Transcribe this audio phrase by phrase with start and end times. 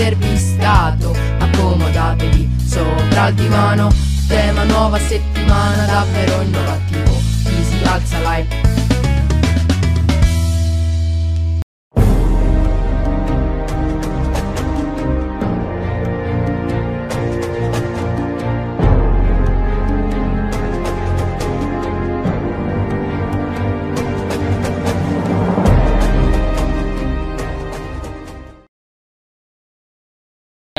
[0.00, 3.92] intervistato Accomodatevi sopra il divano.
[4.26, 7.20] Tema nuova settimana davvero innovativo.
[7.44, 8.79] Easy alza live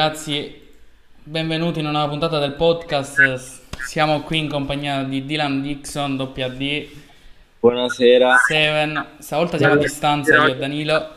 [0.03, 0.59] Ragazzi,
[1.21, 3.61] benvenuti in una nuova puntata del podcast.
[3.85, 6.87] Siamo qui in compagnia di Dylan Dixon, WD,
[7.59, 8.35] Buonasera.
[8.47, 9.05] Seven.
[9.19, 11.07] Stavolta siamo a distanza io e Danilo.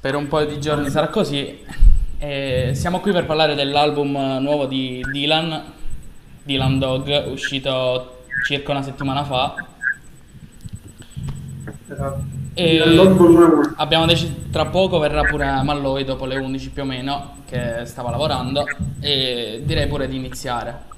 [0.00, 1.64] Per un po' di giorni sarà così.
[2.18, 5.72] E siamo qui per parlare dell'album nuovo di Dylan,
[6.42, 9.54] Dylan Dog, uscito circa una settimana fa.
[12.52, 12.82] E
[13.76, 18.10] abbiamo deciso tra poco verrà pure Malloy dopo le 11 più o meno che stava
[18.10, 18.64] lavorando
[19.00, 20.88] e direi pure di iniziare.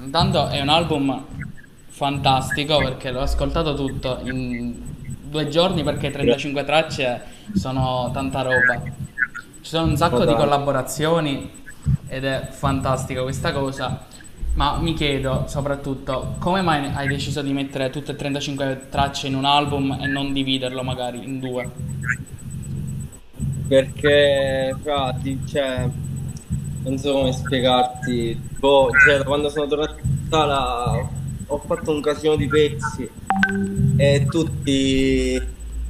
[0.00, 1.24] Intanto è un album
[1.88, 4.74] fantastico perché l'ho ascoltato tutto in
[5.22, 7.22] due giorni perché 35 tracce
[7.54, 8.82] sono tanta roba.
[8.82, 11.50] Ci sono un sacco di collaborazioni
[12.08, 14.04] ed è fantastico questa cosa.
[14.56, 19.34] Ma mi chiedo soprattutto come mai hai deciso di mettere tutte e 35 tracce in
[19.34, 21.70] un album e non dividerlo magari in due?
[23.68, 25.86] Perché, frati, cioè,
[26.84, 28.40] non so come spiegarti.
[28.58, 31.06] Boh, cioè, da quando sono tornato in sala
[31.48, 33.10] ho fatto un casino di pezzi
[33.98, 35.38] e tutti,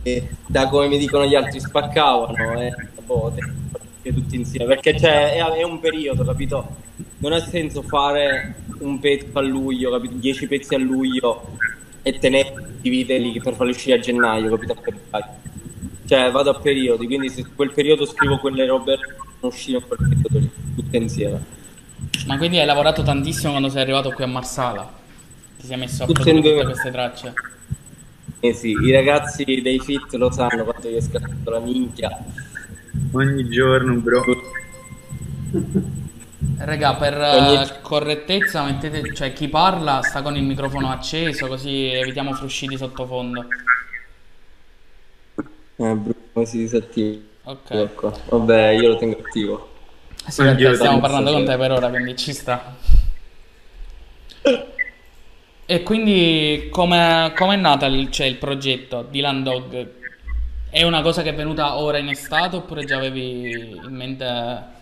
[0.02, 2.72] eh, da come mi dicono gli altri, spaccavano e
[3.04, 3.32] boh,
[4.02, 4.74] tutti insieme.
[4.74, 6.66] Perché cioè, è, è un periodo, capito?
[7.28, 10.14] Non ha senso fare un pezzo a luglio, capito?
[10.14, 11.58] 10 pezzi a luglio
[12.02, 14.76] e tenere dividerli per farli uscire a gennaio, capito?
[16.06, 18.96] Cioè vado a periodi, quindi se quel periodo scrivo quelle robe
[19.40, 21.44] non uscire in quel periodo lì, tutte insieme.
[22.26, 24.88] Ma quindi hai lavorato tantissimo quando sei arrivato qui a Marsala?
[25.58, 27.32] Ti sei messo a tutte produrre tutte queste tracce?
[28.38, 32.24] Eh sì, i ragazzi dei fit lo sanno quanto io ho scattato la minchia.
[33.10, 34.22] Ogni giorno, bro.
[36.58, 42.32] Raga, per uh, correttezza, mettete, cioè chi parla sta con il microfono acceso così evitiamo
[42.32, 43.46] frusciti sottofondo.
[45.76, 47.20] Eh, Bruno si disattiva.
[47.44, 47.70] Ok.
[47.70, 48.12] Ecco.
[48.30, 49.74] Vabbè, io lo tengo attivo.
[50.26, 52.74] Sì, perché stiamo parlando con te per ora, quindi ci sta.
[55.66, 59.92] E quindi come è nata il, cioè, il progetto di Dog?
[60.70, 64.74] È una cosa che è venuta ora in estate oppure già avevi in mente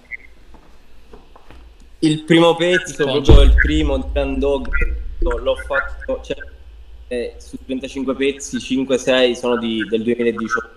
[2.06, 4.68] il primo pezzo, proprio il primo Grand Dog,
[5.18, 6.36] l'ho fatto, cioè,
[7.08, 10.70] eh, su 35 pezzi, 5-6 sono di, del 2018.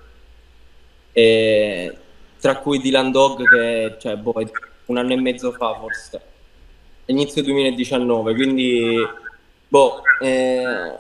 [1.11, 1.97] E,
[2.39, 4.35] tra cui Dylan Dog che cioè, boh,
[4.85, 6.21] un anno e mezzo fa forse,
[7.05, 8.95] inizio 2019, quindi
[9.67, 10.95] boh, eh,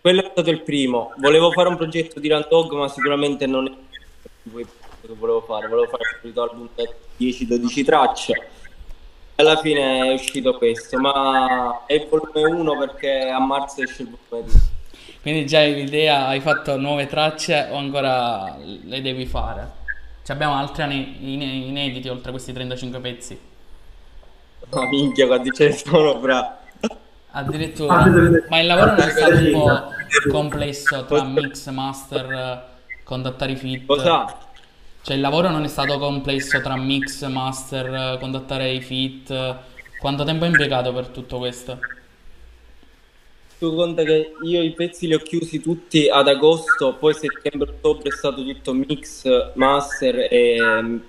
[0.00, 1.12] quello è stato il primo.
[1.18, 4.66] Volevo fare un progetto di Dylan Dog, ma sicuramente non è quello
[5.02, 6.68] che volevo fare, volevo fare un album
[7.18, 8.58] 10-12 tracce
[9.40, 14.16] alla fine è uscito questo, ma è il volume 1 perché a marzo esce il
[14.28, 14.60] volume 2.
[15.22, 19.78] Quindi già hai l'idea, hai fatto nuove tracce o ancora le devi fare?
[20.24, 23.38] Cioè abbiamo altri inediti oltre a questi 35 pezzi.
[24.72, 26.58] No, minchia, quanti ce ne sono, bra.
[27.32, 28.06] Addirittura.
[28.48, 32.68] Ma il lavoro non è stato un po' complesso tra mix, master,
[33.04, 33.86] contattare i fit?
[33.86, 34.48] Cosa?
[35.02, 39.58] Cioè il lavoro non è stato complesso tra mix, master, contattare i fit.
[39.98, 41.78] Quanto tempo hai impiegato per tutto questo?
[43.58, 48.12] Tu conta che io i pezzi li ho chiusi tutti ad agosto, poi settembre-ottobre è
[48.12, 51.02] stato tutto mix, master e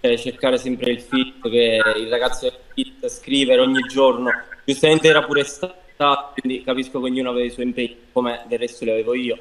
[0.00, 4.30] eh, cercare sempre il fit, che il ragazzo del fit scrivere ogni giorno.
[4.64, 8.84] Giustamente era pure stato, quindi capisco che ognuno aveva i suoi impegni, come del resto
[8.84, 9.38] li avevo io.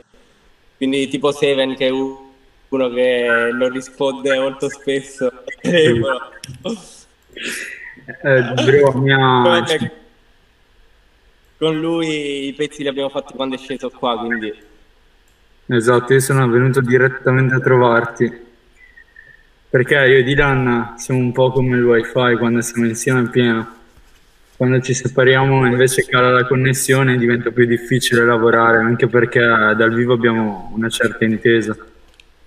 [0.76, 1.92] Quindi tipo Seven che è
[2.72, 5.32] uno che non risponde molto spesso.
[8.24, 9.64] Eh, bro, mia...
[11.58, 14.54] Con lui i pezzi li abbiamo fatti quando è sceso qua, quindi...
[15.68, 18.50] Esatto, io sono venuto direttamente a trovarti.
[19.70, 23.76] Perché io e Dylan siamo un po' come il wifi, quando siamo insieme pieno.
[24.58, 29.94] Quando ci separiamo invece cala la connessione e diventa più difficile lavorare, anche perché dal
[29.94, 31.78] vivo abbiamo una certa intesa.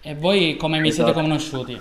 [0.06, 1.06] E voi come mi esatto.
[1.06, 1.81] siete conosciuti?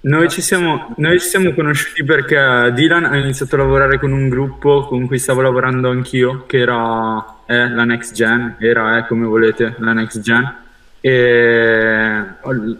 [0.00, 4.30] Noi ci, siamo, noi ci, siamo, conosciuti perché Dylan ha iniziato a lavorare con un
[4.30, 9.26] gruppo con cui stavo lavorando anch'io, che era eh, la Next Gen, era eh, come
[9.26, 10.56] volete la Next Gen,
[11.00, 12.24] e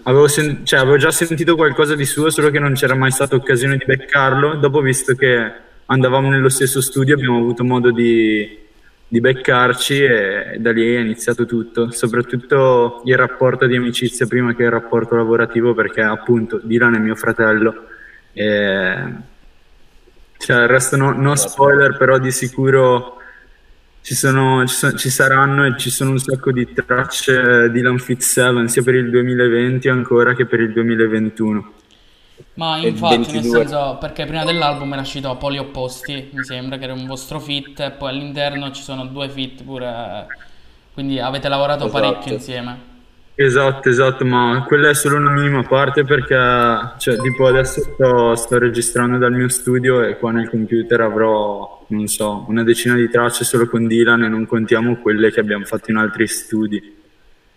[0.04, 3.36] avevo, sen- cioè, avevo, già sentito qualcosa di suo, solo che non c'era mai stata
[3.36, 4.54] occasione di beccarlo.
[4.54, 5.52] Dopo, visto che
[5.84, 8.66] andavamo nello stesso studio, abbiamo avuto modo di,
[9.10, 14.64] di beccarci e da lì è iniziato tutto, soprattutto il rapporto di amicizia prima che
[14.64, 17.86] il rapporto lavorativo, perché appunto Dylan è mio fratello.
[18.32, 19.14] E...
[20.36, 23.16] Cioè, il resto no, no spoiler, però di sicuro
[24.02, 28.20] ci, sono, ci, sono, ci, saranno e ci sono un sacco di tracce di Fit
[28.20, 31.72] 7 sia per il 2020 ancora che per il 2021.
[32.54, 36.92] Ma infatti, nel senso, perché prima dell'album era uscito Poli Opposti, mi sembra che era
[36.92, 40.26] un vostro fit, e poi all'interno ci sono due fit pure,
[40.92, 42.02] quindi avete lavorato esatto.
[42.02, 42.96] parecchio insieme.
[43.40, 46.34] Esatto, esatto, ma quella è solo una minima parte perché,
[46.98, 52.08] cioè, tipo adesso sto, sto, registrando dal mio studio e qua nel computer avrò, non
[52.08, 55.92] so, una decina di tracce solo con Dylan e non contiamo quelle che abbiamo fatto
[55.92, 56.96] in altri studi.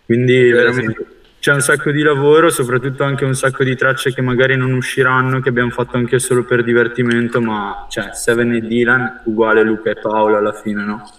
[0.06, 4.56] Quindi veramente c'è un sacco di lavoro, soprattutto anche un sacco di tracce che magari
[4.56, 9.64] non usciranno, che abbiamo fatto anche solo per divertimento, ma cioè, Seven e Dylan uguale
[9.64, 11.12] Luca e Paolo alla fine, no?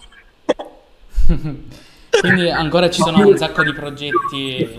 [2.21, 4.77] Quindi ancora ci sono un sacco di progetti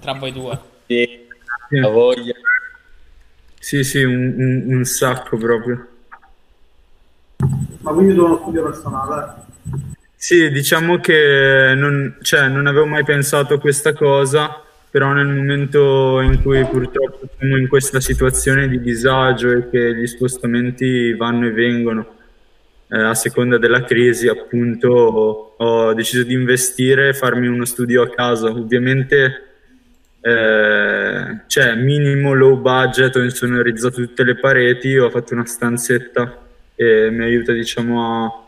[0.00, 0.58] tra voi due.
[0.86, 1.26] Sì,
[1.68, 2.32] la voglia.
[3.58, 5.86] Sì, sì, un, un, un sacco proprio.
[7.80, 9.34] Ma quindi tu uno studio personale?
[10.24, 16.20] Sì, diciamo che non, cioè, non avevo mai pensato a questa cosa, però nel momento
[16.20, 21.50] in cui purtroppo siamo in questa situazione di disagio e che gli spostamenti vanno e
[21.50, 22.18] vengono,
[22.86, 28.02] eh, a seconda della crisi, appunto, ho, ho, deciso di investire e farmi uno studio
[28.02, 28.46] a casa.
[28.46, 29.42] Ovviamente
[30.20, 36.46] eh, cioè minimo low budget, ho insonorizzato tutte le pareti, ho fatto una stanzetta
[36.76, 38.41] e mi aiuta diciamo a,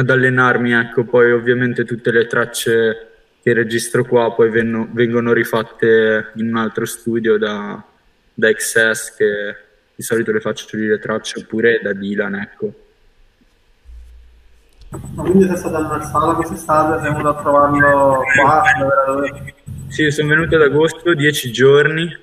[0.00, 3.08] ad allenarmi, ecco, poi ovviamente tutte le tracce
[3.42, 7.82] che registro qua poi venno, vengono rifatte in un altro studio da,
[8.32, 9.56] da XS che
[9.94, 12.72] di solito le faccio lì le tracce oppure da Dylan, ecco.
[15.14, 18.62] Ma quindi sei stato a Marsala quest'estate, sei venuto a trovarlo qua?
[19.06, 19.54] Dove
[19.88, 22.16] Sì, sono venuto ad agosto, dieci giorni.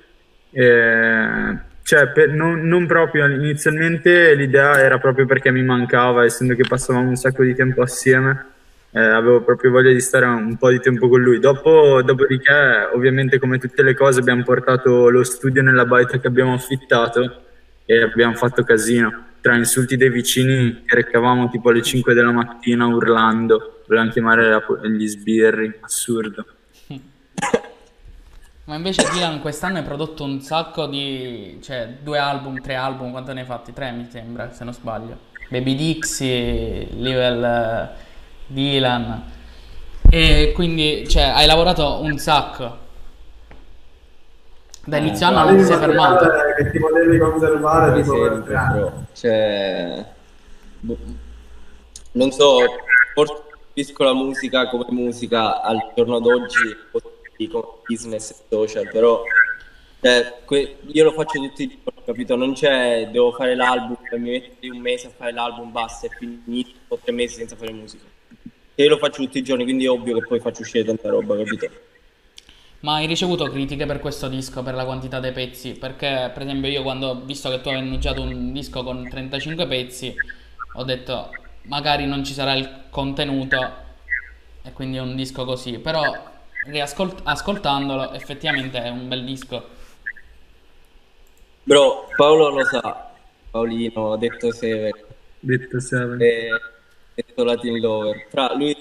[0.50, 6.64] Eh, cioè, per, non, non, proprio inizialmente l'idea era proprio perché mi mancava, essendo che
[6.66, 8.46] passavamo un sacco di tempo assieme.
[8.94, 11.38] Eh, avevo proprio voglia di stare un po' di tempo con lui.
[11.38, 16.54] Dopo, dopodiché, ovviamente, come tutte le cose, abbiamo portato lo studio nella baita che abbiamo
[16.54, 17.42] affittato
[17.84, 22.86] e abbiamo fatto casino tra insulti dei vicini che recavamo tipo alle 5 della mattina
[22.86, 26.46] urlando, volevamo chiamare la, gli sbirri, assurdo.
[28.64, 31.58] Ma invece Dylan quest'anno hai prodotto un sacco di...
[31.60, 33.72] cioè due album, tre album, quanto ne hai fatti?
[33.72, 35.30] Tre mi sembra, se non sbaglio.
[35.48, 38.02] Baby Dixie, Level uh,
[38.46, 39.30] Dylan.
[40.08, 42.78] E quindi, cioè, hai lavorato un sacco.
[44.84, 46.26] Da inizio anno non ti sei fermato.
[46.56, 48.90] Che ti potevi conservare tipo per tre anni.
[49.12, 50.06] Cioè,
[50.80, 50.98] boh,
[52.12, 52.58] non so,
[53.14, 53.42] forse
[53.72, 56.76] capisco la musica come musica al giorno d'oggi
[57.48, 59.22] come business e social, però
[60.00, 62.34] cioè, que- io lo faccio tutti i giorni, capito?
[62.36, 66.70] Non c'è, devo fare l'album, mi metti un mese a fare l'album, basta, è finito,
[66.88, 68.04] ho tre mesi senza fare musica.
[68.74, 71.08] E io lo faccio tutti i giorni, quindi è ovvio che poi faccio uscire tanta
[71.08, 71.68] roba, capito?
[72.80, 75.74] Ma hai ricevuto critiche per questo disco, per la quantità dei pezzi?
[75.74, 79.68] Perché, per esempio, io quando ho visto che tu hai annunciato un disco con 35
[79.68, 80.12] pezzi,
[80.74, 81.30] ho detto
[81.62, 83.56] magari non ci sarà il contenuto
[84.62, 85.78] e quindi è un disco così.
[85.78, 86.31] Però,
[86.66, 89.80] riascoltandolo, effettivamente è un bel disco.
[91.64, 93.12] Bro, Paolo lo sa,
[93.50, 94.92] Paolino, detto Seven.
[95.38, 96.18] Detto Seven.
[97.14, 98.26] detto Latin Lover.
[98.30, 98.76] Fra lui,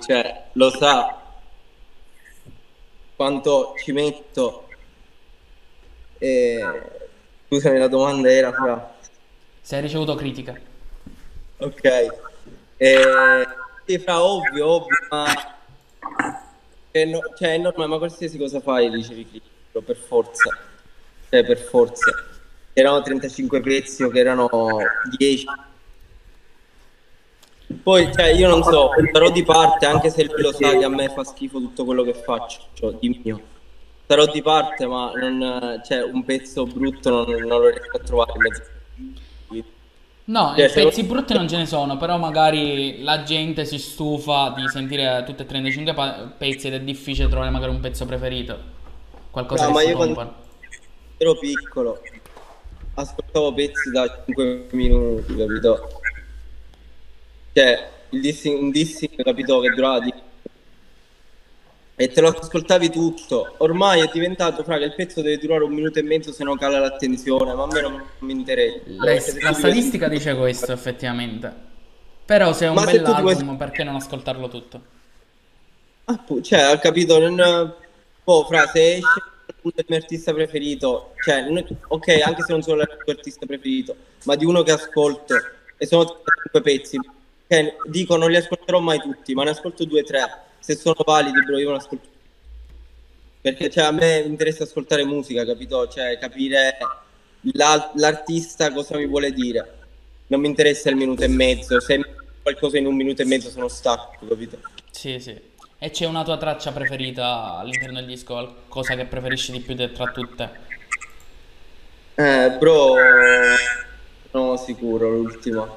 [0.00, 1.22] cioè, lo sa
[3.16, 4.68] quanto ci metto.
[6.18, 6.82] E...
[7.46, 8.94] Scusami, la domanda era fra...
[9.60, 10.58] Se hai ricevuto critica.
[11.58, 11.84] Ok.
[12.76, 13.00] E...
[13.86, 15.56] Sì, fra ovvio, ovvio, ma...
[16.90, 17.20] È no...
[17.36, 20.56] Cioè, è normale, ma qualsiasi cosa fai ricevi critica, per forza.
[21.28, 22.10] Cioè, per forza.
[22.72, 24.48] Erano 35 pezzi o che erano
[25.16, 25.46] 10
[27.82, 31.10] poi, cioè, io non so, sarò di parte, anche se lo sa che a me
[31.10, 33.40] fa schifo tutto quello che faccio, cioè, di mio.
[34.06, 38.32] Sarò di parte, ma non, cioè, un pezzo brutto non, non lo riesco a trovare
[38.34, 38.62] in mezzo.
[40.28, 41.08] No, cioè, pezzi lo...
[41.08, 45.46] brutti non ce ne sono, però magari la gente si stufa di sentire tutte e
[45.46, 48.58] 35 pa- pezzi ed è difficile trovare magari un pezzo preferito.
[49.30, 50.34] Qualcosa no, che ma io quando
[51.16, 52.00] ero piccolo
[52.94, 56.00] ascoltavo pezzi da 5 minuti, capito?
[57.52, 60.12] Cioè, il dissing, un dissing, capito, che durava di...
[62.00, 63.54] e te lo ascoltavi tutto.
[63.58, 66.54] Ormai è diventato, fra che il pezzo deve durare un minuto e mezzo se no
[66.54, 68.82] cala l'attenzione, ma a me non mi interessa.
[68.86, 71.52] La, la statistica dice questo effettivamente.
[72.24, 73.56] Però se è un ma bell'album, vuoi...
[73.56, 74.80] perché non ascoltarlo tutto?
[76.04, 77.74] Ah, cioè, ho capito, non...
[78.22, 79.02] Oh, fra, se esce
[79.62, 81.44] il mio artista preferito, cioè,
[81.88, 85.34] ok, anche se non sono il tuo artista preferito, ma di uno che ascolto,
[85.76, 86.04] e sono
[86.42, 86.96] cinque pezzi,
[87.48, 90.20] cioè, dico non li ascolterò mai tutti, ma ne ascolto due o tre
[90.58, 92.08] se sono validi, bro, io non ascolto.
[93.40, 95.88] Perché cioè, a me interessa ascoltare musica, capito?
[95.88, 96.76] Cioè, capire
[97.52, 99.76] la, l'artista cosa mi vuole dire.
[100.26, 101.80] Non mi interessa il minuto e mezzo.
[101.80, 102.00] Se
[102.42, 104.58] qualcosa in un minuto e mezzo sono stacco, capito?
[104.90, 105.38] Sì, sì.
[105.78, 108.34] E c'è una tua traccia preferita all'interno del disco?
[108.34, 110.66] Qualcosa che preferisci di più tra tutte?
[112.16, 112.96] Eh, bro,
[114.32, 115.72] sono sicuro, l'ultima.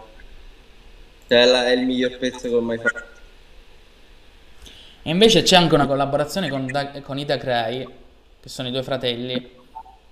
[1.28, 3.11] Cioè, è il miglior pezzo che ho mai fatto.
[5.03, 7.88] E invece c'è anche una collaborazione con, da- con Ida Cray,
[8.39, 9.60] che sono i due fratelli,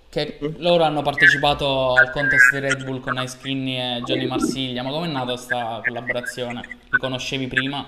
[0.10, 4.82] che loro hanno partecipato al contest di Red Bull con Ice Skinny e Johnny Marsiglia.
[4.82, 6.62] Ma com'è nata questa collaborazione?
[6.90, 7.88] Li conoscevi prima?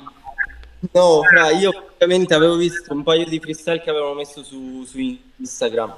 [0.91, 4.99] No, fra, io ovviamente avevo visto un paio di freestyle che avevano messo su, su
[5.37, 5.95] Instagram.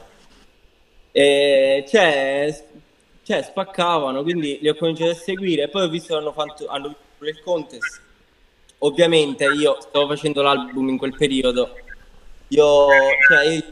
[1.12, 2.66] E cioè,
[3.24, 5.64] cioè, spaccavano, quindi li ho cominciati a seguire.
[5.64, 8.02] E poi ho visto che hanno fatto hanno il contest
[8.84, 11.76] ovviamente io stavo facendo l'album in quel periodo,
[12.50, 12.88] io,
[13.28, 13.64] cioè, io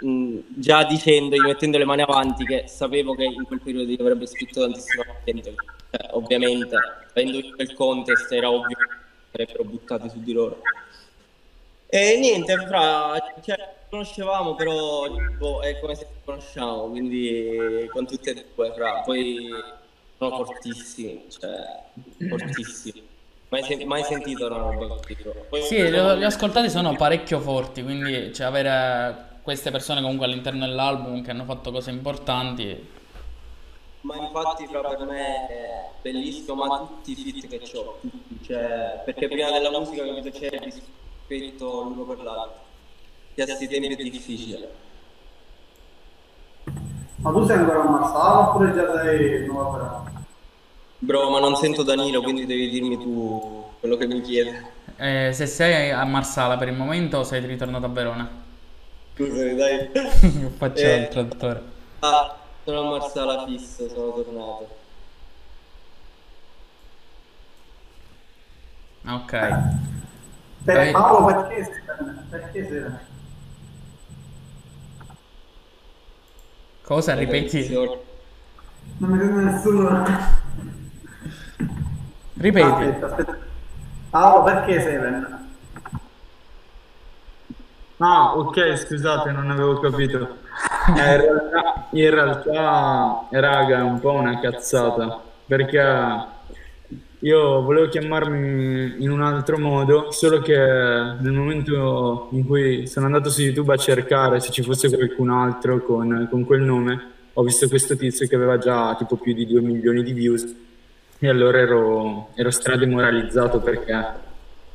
[0.00, 4.26] mh, già dicendo, mettendo le mani avanti, che sapevo che in quel periodo io avrebbe
[4.26, 5.54] scritto tantissima gente,
[5.90, 6.76] cioè, ovviamente,
[7.10, 8.86] avendo quel contest era ovvio che
[9.30, 10.60] sarebbero buttati su di loro.
[11.92, 18.30] E niente, fra, cioè, conoscevamo, però boh, è come se ci conosciamo, quindi con tutte
[18.30, 19.48] e due, fra, poi
[20.16, 21.82] sono fortissimi, cioè,
[22.28, 23.09] fortissimi.
[23.50, 25.16] Mai, sen- mai sentito una roba così?
[25.66, 31.22] Sì, li ho ascoltati sono parecchio forti, quindi cioè, avere queste persone comunque all'interno dell'album
[31.22, 32.88] che hanno fatto cose importanti.
[34.02, 38.00] Ma infatti fra per me è bellissimo, ma tutti i fit che ho,
[38.42, 42.58] cioè, perché prima della musica capito c'è il rispetto l'uno per l'altro.
[43.34, 44.70] Che a questi tempi è difficile.
[47.16, 50.09] Ma tu sei ancora a Marsala oppure già sei nuova però?
[51.02, 54.72] Bro, ma non sento Danilo, quindi devi dirmi tu quello che mi chiede.
[54.96, 58.28] Eh, se sei a Marsala per il momento o sei ritornato a Verona?
[59.14, 59.88] Scusami, dai.
[60.58, 61.62] Faccio eh, il traduttore.
[62.00, 64.68] Ah, sono a Marsala fisso, sono tornato.
[69.06, 69.48] Ok.
[70.64, 71.82] Per Paolo, perché,
[72.28, 73.00] perché sera?
[76.82, 77.72] Cosa ripeti?
[77.72, 80.04] Non mi crede nessuno.
[82.40, 82.66] Ripeti.
[82.66, 83.38] Aspetta, aspetta.
[84.08, 85.48] Paolo, perché Seven?
[87.98, 90.38] Ah, ok, scusate, non avevo capito.
[90.96, 95.82] Eh, in, realtà, in realtà, raga, è un po' una cazzata, perché
[97.18, 103.28] io volevo chiamarmi in un altro modo, solo che nel momento in cui sono andato
[103.28, 107.02] su YouTube a cercare se ci fosse qualcun altro con, con quel nome,
[107.34, 110.68] ho visto questo tizio che aveva già tipo più di 2 milioni di views
[111.22, 113.92] e allora ero, ero strademoralizzato perché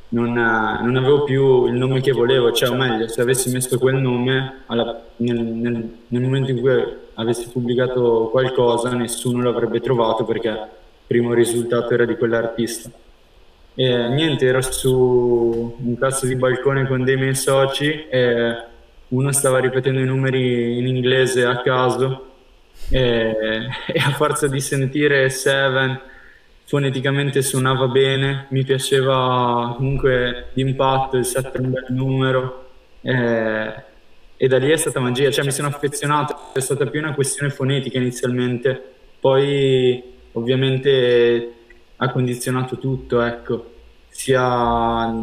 [0.10, 3.96] non, non, avevo più il nome che volevo, cioè o meglio, se avessi messo quel
[3.96, 6.72] nome alla, nel, nel, nel, momento in cui
[7.16, 10.68] avessi pubblicato qualcosa nessuno l'avrebbe trovato perché il
[11.08, 12.92] primo risultato era di quell'artista.
[13.74, 18.64] E niente, ero su un cazzo di balcone con dei miei soci e
[19.08, 22.34] uno stava ripetendo i numeri in inglese a caso
[22.90, 23.36] e,
[23.88, 26.14] e a forza di sentire Seven
[26.66, 32.70] foneticamente suonava bene, mi piaceva comunque l'impatto, il 7 è un bel numero
[33.02, 33.84] eh,
[34.36, 37.52] e da lì è stata magia, cioè mi sono affezionato, è stata più una questione
[37.52, 38.82] fonetica inizialmente,
[39.20, 40.04] poi
[40.34, 41.54] ovviamente
[41.98, 43.74] ha condizionato tutto, ecco,
[44.10, 45.14] sia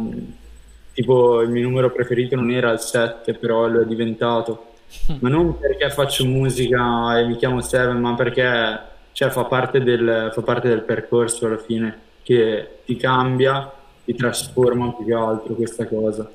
[0.93, 4.75] tipo il mio numero preferito non era il 7, però lo è diventato,
[5.19, 10.31] ma non perché faccio musica e mi chiamo Seven, ma perché cioè fa parte, del,
[10.33, 13.71] fa parte del percorso alla fine che ti cambia,
[14.03, 16.29] ti trasforma più che altro questa cosa.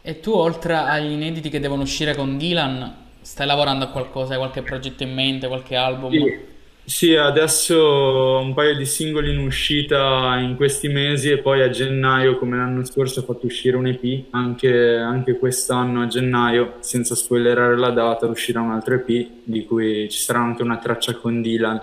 [0.00, 4.38] E tu oltre agli inediti che devono uscire con Dylan, stai lavorando a qualcosa, hai
[4.38, 6.10] qualche progetto in mente, qualche album?
[6.10, 6.40] Sì,
[6.88, 12.38] sì adesso un paio di singoli in uscita in questi mesi e poi a gennaio,
[12.38, 17.76] come l'anno scorso, ho fatto uscire un EP, anche, anche quest'anno a gennaio, senza spoilerare
[17.76, 21.82] la data, uscirà un altro EP di cui ci sarà anche una traccia con Dylan.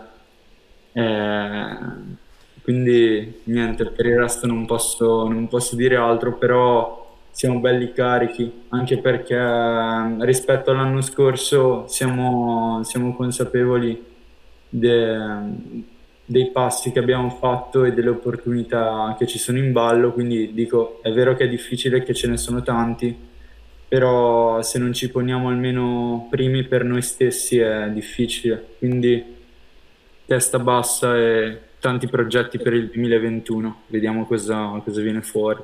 [0.92, 1.78] Eh,
[2.64, 8.52] quindi niente, per il resto non posso, non posso dire altro, però siamo belli carichi,
[8.70, 9.38] anche perché
[10.22, 14.14] rispetto all'anno scorso siamo, siamo consapevoli
[14.70, 15.86] de,
[16.26, 21.00] dei passi che abbiamo fatto e delle opportunità che ci sono in ballo, quindi dico
[21.04, 23.16] è vero che è difficile che ce ne sono tanti,
[23.88, 29.24] però se non ci poniamo almeno primi per noi stessi è difficile, quindi
[30.26, 35.62] testa bassa e tanti progetti per il 2021, vediamo cosa, cosa viene fuori.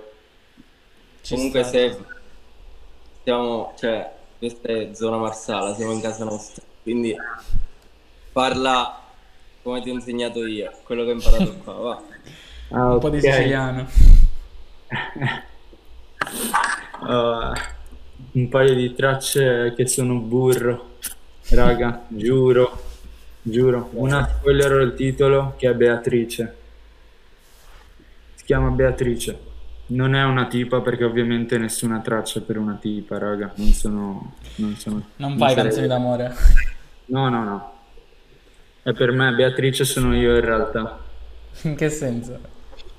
[1.21, 1.71] Ci Comunque sta.
[1.71, 1.97] se
[3.23, 7.15] siamo, cioè, questa è zona Marsala, siamo in casa nostra, quindi
[8.31, 9.01] parla
[9.61, 12.01] come ti ho insegnato io, quello che ho imparato qua, va.
[12.69, 13.87] Ah, un po' di siciliano.
[17.01, 17.53] uh,
[18.39, 20.95] un paio di tracce che sono burro,
[21.49, 22.81] raga, giuro,
[23.41, 23.89] giuro.
[23.93, 26.55] Una spoilerò il titolo che è Beatrice.
[28.35, 29.49] Si chiama Beatrice.
[29.87, 33.51] Non è una tipa perché ovviamente nessuna traccia per una tipa, raga.
[33.55, 34.35] Non sono...
[34.55, 36.33] Non, sono, non fai non canzoni d'amore.
[37.07, 37.79] No, no, no.
[38.83, 40.99] E per me Beatrice sono io in realtà.
[41.63, 42.39] In che senso?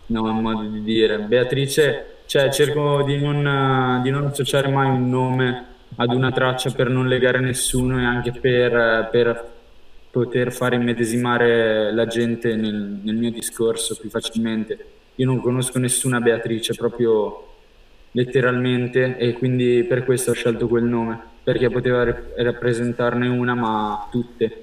[0.07, 1.19] No, è un modo di dire.
[1.19, 6.89] Beatrice, cioè cerco di non, di non associare mai un nome ad una traccia per
[6.89, 9.51] non legare nessuno e anche per, per
[10.11, 14.87] poter fare immedesimare la gente nel, nel mio discorso più facilmente
[15.17, 17.49] io non conosco nessuna Beatrice proprio
[18.13, 22.05] letteralmente e quindi per questo ho scelto quel nome perché poteva
[22.37, 24.62] rappresentarne una ma tutte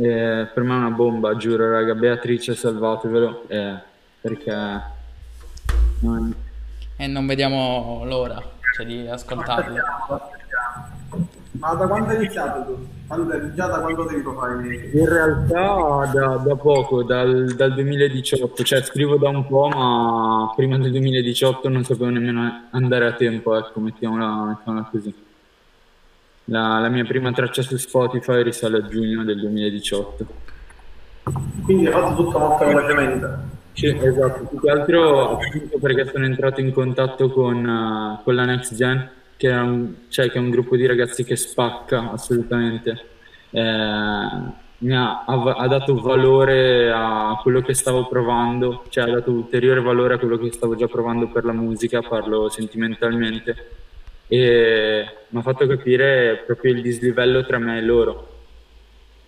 [0.00, 3.74] e per me è una bomba giuro raga Beatrice salvatevelo eh,
[4.18, 4.52] perché
[6.00, 6.32] no.
[6.96, 8.42] e non vediamo l'ora
[8.74, 9.74] cioè di ascoltarlo
[11.52, 12.86] ma da quando hai iniziato tu?
[13.06, 14.90] Quando, già da quanto tempo fai?
[14.94, 20.78] In realtà da, da poco, dal, dal, 2018, cioè scrivo da un po', ma prima
[20.78, 25.14] del 2018 non sapevo nemmeno andare a tempo, ecco, mettiamola, mettiamola così.
[26.50, 30.26] La, la, mia prima traccia su Spotify risale a giugno del 2018.
[31.62, 33.38] Quindi hai fatto tutto molto velocemente?
[33.72, 38.44] Sì, esatto, più che altro appunto perché sono entrato in contatto con, uh, con la
[38.44, 39.10] Next Gen
[39.40, 43.06] che è un, cioè, che è un gruppo di ragazzi che spacca assolutamente.
[43.50, 44.28] Eh,
[44.82, 50.14] mi ha, ha, dato valore a quello che stavo provando, cioè ha dato ulteriore valore
[50.14, 53.56] a quello che stavo già provando per la musica, parlo sentimentalmente,
[54.32, 58.28] e mi ha fatto capire proprio il dislivello tra me e loro.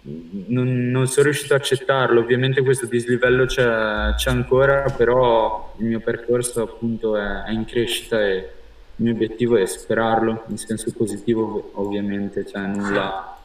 [0.03, 5.99] Non, non sono riuscito a accettarlo, ovviamente questo dislivello c'è, c'è ancora, però il mio
[5.99, 11.73] percorso appunto è, è in crescita e il mio obiettivo è superarlo in senso positivo
[11.75, 13.39] ovviamente, cioè nulla,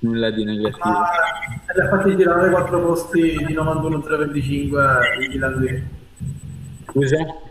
[0.00, 0.84] nulla di negativo.
[0.84, 1.08] Ah,
[1.74, 5.90] e ha fatto girare quattro posti di 91-025 in Milan
[6.86, 7.43] Scusa?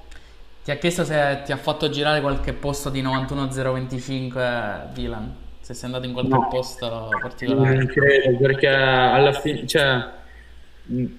[0.64, 5.36] Ti ha chiesto se ti ha fatto girare qualche posto di 91-025 Dylan?
[5.60, 6.48] Se sei andato in qualche no.
[6.48, 7.76] posto particolare?
[7.76, 10.22] Non credo, perché alla fine, cioè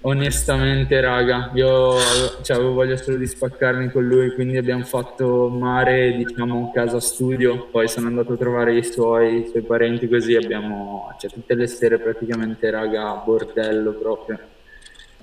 [0.00, 1.96] onestamente, raga, io
[2.42, 7.66] cioè, avevo voglia solo di spaccarmi con lui, quindi abbiamo fatto mare, diciamo, casa studio.
[7.66, 11.66] Poi sono andato a trovare i suoi, i suoi parenti, così abbiamo, cioè, tutte le
[11.66, 14.38] sere praticamente, raga, bordello proprio.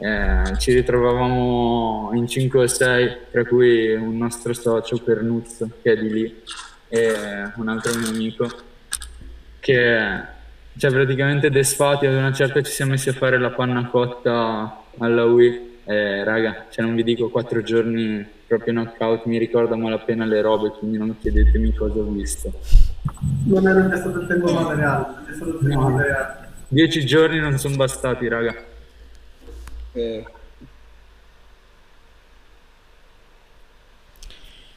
[0.04, 5.96] Eh, ci ritrovavamo in 5 o 6, tra cui un nostro socio Pernuzzo, che è
[5.96, 6.42] di lì,
[6.88, 7.14] e
[7.56, 8.50] un altro mio amico,
[9.60, 10.22] che
[10.76, 15.26] cioè praticamente desfati ad una certa ci siamo messi a fare la panna cotta alla
[15.26, 20.42] Wii e raga, cioè non vi dico quattro giorni proprio knockout, mi ricorda malapena le
[20.42, 22.52] robe, quindi non chiedetemi cosa ho visto.
[23.44, 26.50] Non è stato il tempo materiale, è stato il tempo materiale.
[26.68, 28.70] Dieci giorni non sono bastati, raga.
[29.94, 30.26] Eh.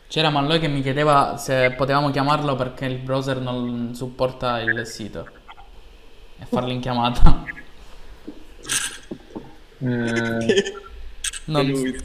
[0.09, 5.29] C'era Malloy che mi chiedeva se potevamo chiamarlo perché il browser non supporta il sito
[6.39, 7.45] e farlo in chiamata.
[9.79, 10.73] Eh,
[11.47, 11.67] non...
[11.67, 11.99] lui,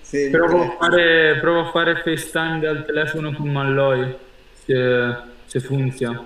[0.00, 0.30] sì.
[0.30, 4.16] provo, a fare, provo a fare FaceTime dal telefono con Malloy
[4.64, 6.24] se, se funziona.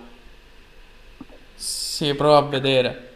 [1.54, 3.12] Sì, provo a vedere.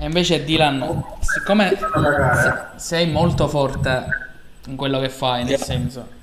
[0.00, 1.78] E invece Dylan, siccome
[2.76, 4.06] sei molto forte
[4.66, 6.18] in quello che fai, nel senso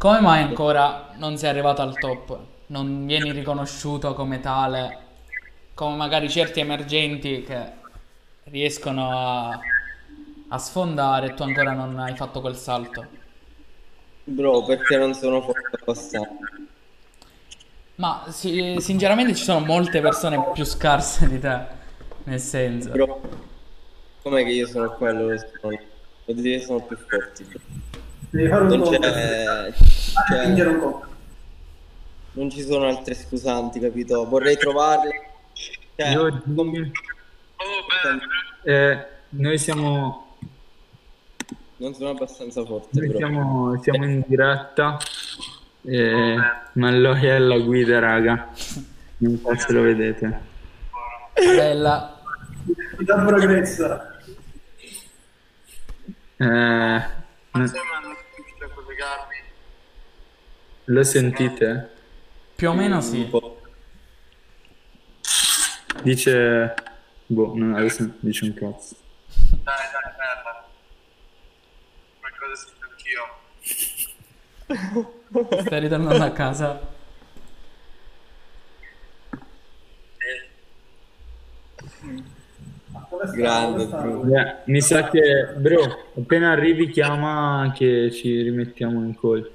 [0.00, 2.38] come mai ancora non sei arrivato al top?
[2.68, 4.98] Non vieni riconosciuto come tale,
[5.74, 7.72] come magari certi emergenti che
[8.44, 9.60] riescono a,
[10.48, 13.06] a sfondare e tu ancora non hai fatto quel salto?
[14.24, 16.30] Bro, perché non sono forte abbastanza.
[17.96, 21.66] Ma sì, sinceramente ci sono molte persone più scarse di te,
[22.24, 22.90] nel senso.
[22.90, 23.20] Bro
[24.22, 25.34] Com'è che io sono quello?
[25.38, 25.78] Sono...
[26.26, 27.46] Vuol dire che sono più forti.
[28.30, 29.72] Devi fare un Non c'è...
[30.78, 31.06] Conto.
[32.32, 34.28] non ci sono altre scusanti, capito?
[34.28, 35.10] Vorrei trovarle.
[35.96, 36.90] Cioè, Io- com-
[38.64, 40.36] Eh, noi siamo,
[41.76, 44.98] non sono abbastanza forte, noi siamo, siamo in diretta.
[45.82, 46.36] Eh,
[46.74, 48.50] Malloy è alla guida, raga.
[49.18, 50.48] Non so se lo vedete.
[51.40, 52.20] Bella.
[52.98, 54.08] Da progresso.
[56.36, 57.02] Eh,
[60.84, 61.90] lo sentite?
[62.56, 63.30] Più o meno sì.
[66.02, 66.74] Dice...
[67.26, 68.96] Boh, no, adesso dice un cazzo.
[69.62, 70.68] Dai, dai, bella.
[72.18, 73.24] Qualcosa sento anch'io.
[75.60, 76.80] Stai ritornando a casa.
[79.30, 79.38] Ma
[81.78, 81.89] dove sta?
[83.34, 89.50] Grande, mi sa che, bro, appena arrivi chiama che ci rimettiamo in call.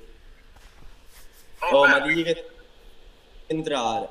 [1.72, 2.46] Oh, ma digli che
[3.48, 4.10] entrare.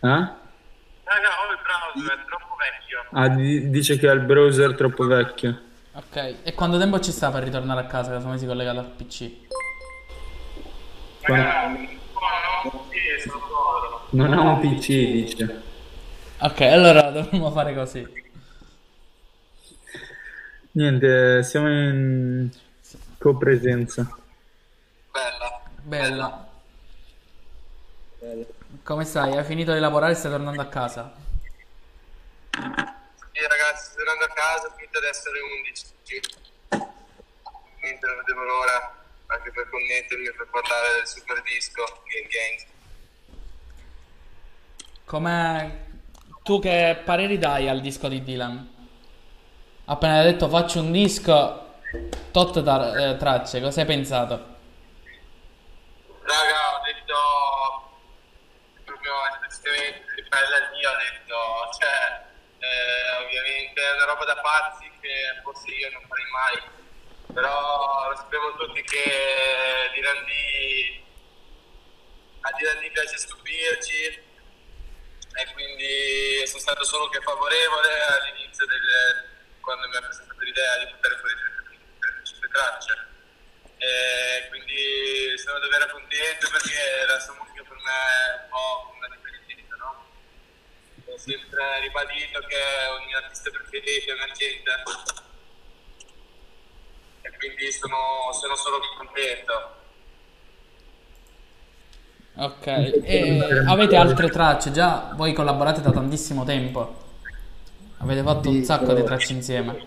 [0.00, 0.08] Eh?
[0.08, 3.04] Raga, ho il browser, è troppo vecchio.
[3.12, 5.60] Ah, di- dice che ha il browser troppo vecchio.
[5.92, 6.36] Ok.
[6.42, 8.12] E quanto tempo ci sta per ritornare a casa?
[8.12, 9.30] Casomai si collega al PC.
[11.26, 11.34] No,
[12.12, 14.06] povero.
[14.10, 15.63] Non ha un PC, dice.
[16.44, 18.06] Ok, allora dovremmo fare così.
[20.72, 22.50] Niente, siamo in
[23.16, 24.06] copresenza.
[25.10, 25.62] Bella.
[25.80, 26.48] Bella.
[28.18, 28.46] Bello.
[28.82, 29.38] Come stai?
[29.38, 31.14] Hai finito di lavorare e stai tornando a casa?
[32.50, 35.86] Sì, ragazzi, sto tornando a casa, finito adesso alle 11.
[37.80, 42.66] Mentre non vedevo l'ora anche per connettermi e per parlare del super disco Game Gang.
[45.06, 45.93] Come...
[46.44, 48.68] Tu che pareri dai al disco di Dylan?
[49.86, 51.80] Appena hai detto faccio un disco,
[52.32, 54.34] tot tar- eh, tracce, cosa hai pensato?
[56.20, 57.16] Raga, ho detto
[58.84, 61.34] proprio di bella lì, ho detto,
[61.80, 62.28] cioè,
[62.58, 66.62] eh, ovviamente è una roba da pazzi che forse io non farei mai,
[67.32, 71.00] però lo sappiamo tutti che Dylan D,
[72.40, 74.32] a Dylan D piace stupirci
[75.34, 79.24] e quindi sono stato solo che favorevole all'inizio del,
[79.60, 81.34] quando mi ha presentato l'idea di buttare fuori
[81.98, 83.06] 35 tracce
[83.78, 89.08] e quindi sono davvero contento perché la sua musica per me è un po' una
[89.10, 90.06] riferimento, no?
[91.06, 94.82] Ho sempre ribadito che è mio artista preferito, emergente
[97.22, 99.82] e quindi sono, sono solo contento.
[102.36, 104.72] Ok, e avete altre tracce?
[104.72, 107.02] Già voi collaborate da tantissimo tempo.
[107.98, 109.86] Avete fatto un sacco di tracce insieme.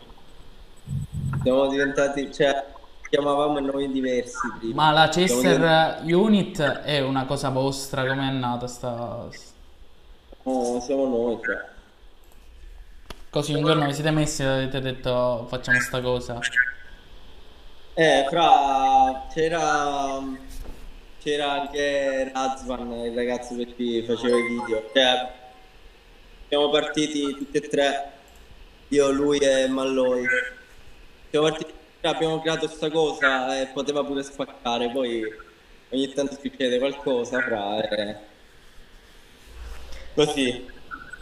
[1.43, 2.65] Siamo diventati, cioè,
[3.09, 4.75] chiamavamo nomi diversi prima.
[4.75, 8.07] Ma la Chester Unit è una cosa vostra?
[8.07, 9.27] Come è nata sta...
[10.43, 11.65] No, siamo noi, cioè.
[13.29, 16.39] Così un giorno vi siete messi e avete detto facciamo sta cosa.
[17.93, 20.21] Eh, fra c'era
[21.21, 24.89] c'era anche Razvan, il ragazzo che ci faceva i video.
[24.93, 25.31] Cioè,
[26.47, 28.11] siamo partiti tutti e tre,
[28.89, 30.25] io, lui e Malloy.
[31.29, 35.23] Siamo partiti, abbiamo creato sta cosa e poteva pure spaccare, poi
[35.89, 38.15] ogni tanto succede qualcosa, fra e...
[40.13, 40.65] Così.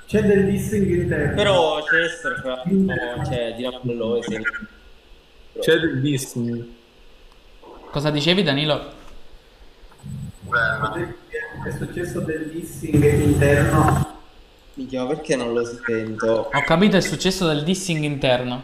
[0.08, 1.36] C'è del dissing interno.
[1.36, 4.40] Però c'è essere fra, no, cioè, di Malloy, sì.
[5.60, 6.76] C'è del Disney.
[7.90, 9.04] Cosa dicevi Danilo?
[10.50, 14.14] È successo del dissing interno.
[14.76, 16.50] Minchia, ma perché non lo sento?
[16.54, 18.64] Ho capito il successo del dissing interno.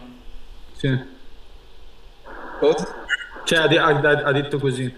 [0.74, 1.00] Sì.
[2.60, 3.06] Cosa?
[3.44, 4.94] Cioè, ha, ha- ha- detto così.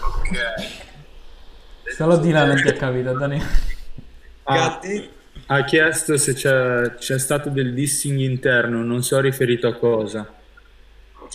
[0.00, 0.84] Ok.
[1.94, 3.44] Solo Dylan non ti ha capito, Danilo.
[4.44, 5.10] Ha, Gatti?
[5.46, 10.32] ha chiesto se c'è, c'è stato del dissing interno, non so riferito a cosa.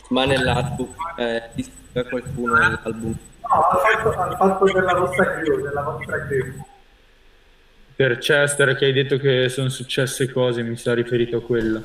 [0.10, 1.50] Ma nell'album, eh,
[2.00, 3.16] a qualcuno nell'album.
[3.42, 6.66] No, al fatto, al fatto della vostra crew, della vostra crew.
[7.96, 11.84] Per Chester che hai detto che sono successe cose, mi sa riferito a quello.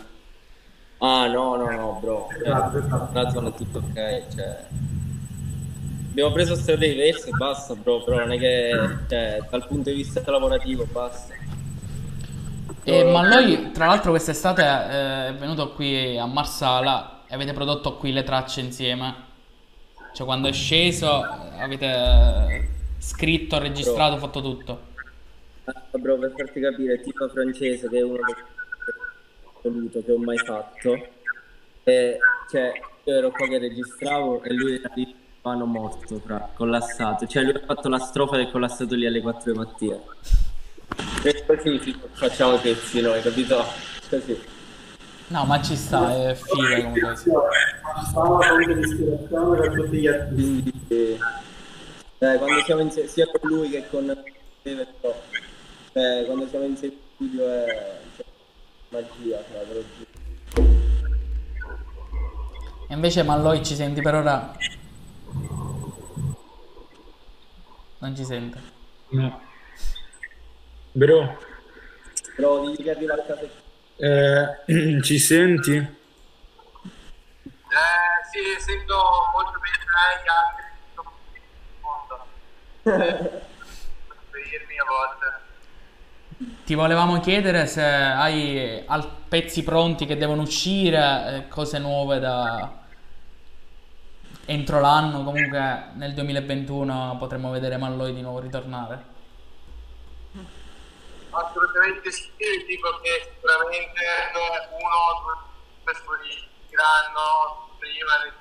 [0.98, 2.28] Ah, no, no, no, bro.
[2.30, 3.10] Esatto, esatto.
[3.12, 3.94] la zona è tutto ok,
[4.34, 4.64] cioè...
[6.10, 8.70] Abbiamo preso strade diverse e basta, bro, però non è che,
[9.06, 11.34] cioè, dal punto di vista lavorativo basta.
[12.84, 18.12] E Malloy, tra l'altro, quest'estate eh, è venuto qui a Marsala e avete prodotto qui
[18.12, 19.25] le tracce insieme.
[20.16, 21.22] Cioè, quando è sceso,
[21.58, 24.80] avete scritto, registrato, fatto tutto.
[25.64, 28.34] Ah, bro, per farti capire, tipo francese che è uno dei
[29.52, 31.06] assoluto che ho mai fatto.
[31.84, 32.18] E
[32.50, 32.72] cioè,
[33.04, 37.26] io ero qua che registravo e lui era lì mano morto, fra, collassato.
[37.26, 39.98] Cioè, lui ha fatto la strofa ed è collassato lì alle 4 di mattina.
[41.24, 43.62] E così facciamo pezzi noi, capito?
[44.08, 44.54] Così.
[45.28, 47.30] No, ma ci sta, è figa come cosa.
[48.04, 51.18] Stavo con l'ispirazione per tutti gli artisti.
[52.18, 54.24] Eh, quando siamo insieme, sia con lui che con
[54.60, 55.20] Steve, però,
[55.94, 58.26] eh, quando siamo in studio è cioè,
[58.90, 59.84] magia, giuro.
[62.88, 64.56] E invece Malloy ci senti per ora?
[67.98, 68.58] Non ci sente.
[69.08, 69.40] No.
[70.92, 71.38] Bro,
[72.36, 73.64] Però digli che arriva a casa
[73.96, 75.76] eh, ci senti?
[75.76, 75.94] Eh,
[78.30, 78.94] sì, sento
[79.34, 81.12] molto bene lei, gli altri sono
[81.82, 82.14] molto.
[84.30, 85.44] Svegliarmi a volte.
[86.64, 92.84] Ti volevamo chiedere se hai al- pezzi pronti che devono uscire, eh, cose nuove da
[94.46, 99.14] entro l'anno, comunque nel 2021 potremmo vedere Malloy di nuovo ritornare.
[101.36, 102.30] Assolutamente sì,
[102.66, 104.02] dico che sicuramente
[104.70, 105.34] uno o due
[106.64, 108.32] usciranno prima de-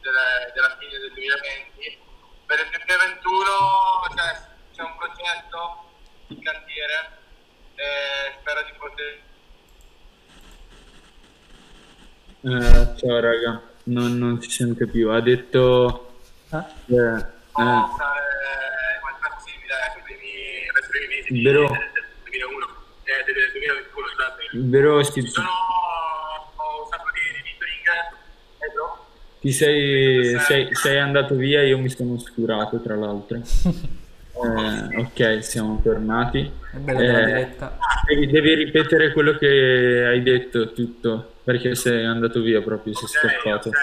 [0.00, 1.98] delle- della fine del 2020.
[2.46, 4.30] Per il 2021 cioè,
[4.74, 5.90] c'è un progetto
[6.28, 7.18] in cantiere
[7.74, 7.84] e
[8.40, 9.24] spero di poter
[12.46, 15.10] Eh, ciao raga, non, non si sente più.
[15.10, 16.20] Ha detto...
[16.52, 16.62] Eh, eh,
[17.50, 17.90] stare
[19.00, 21.90] qualcosa simile ai primi, ai primi mesi di- Però- del
[22.22, 22.66] 2001,
[23.02, 23.50] eh, del
[24.62, 24.68] 2021, scusate.
[24.68, 25.46] Vero, ti, Sono
[26.90, 27.20] sacco di,
[28.58, 29.04] eh bro?
[29.40, 33.40] ti sei, sei, sei andato via, io mi sono oscurato tra l'altro.
[34.36, 36.40] Eh, ok, siamo tornati.
[36.70, 37.56] È bella della Eh,
[38.06, 39.46] devi, devi ripetere quello che
[40.06, 43.70] hai detto tutto, perché sei andato via proprio, sei scappato.
[43.70, 43.74] ok,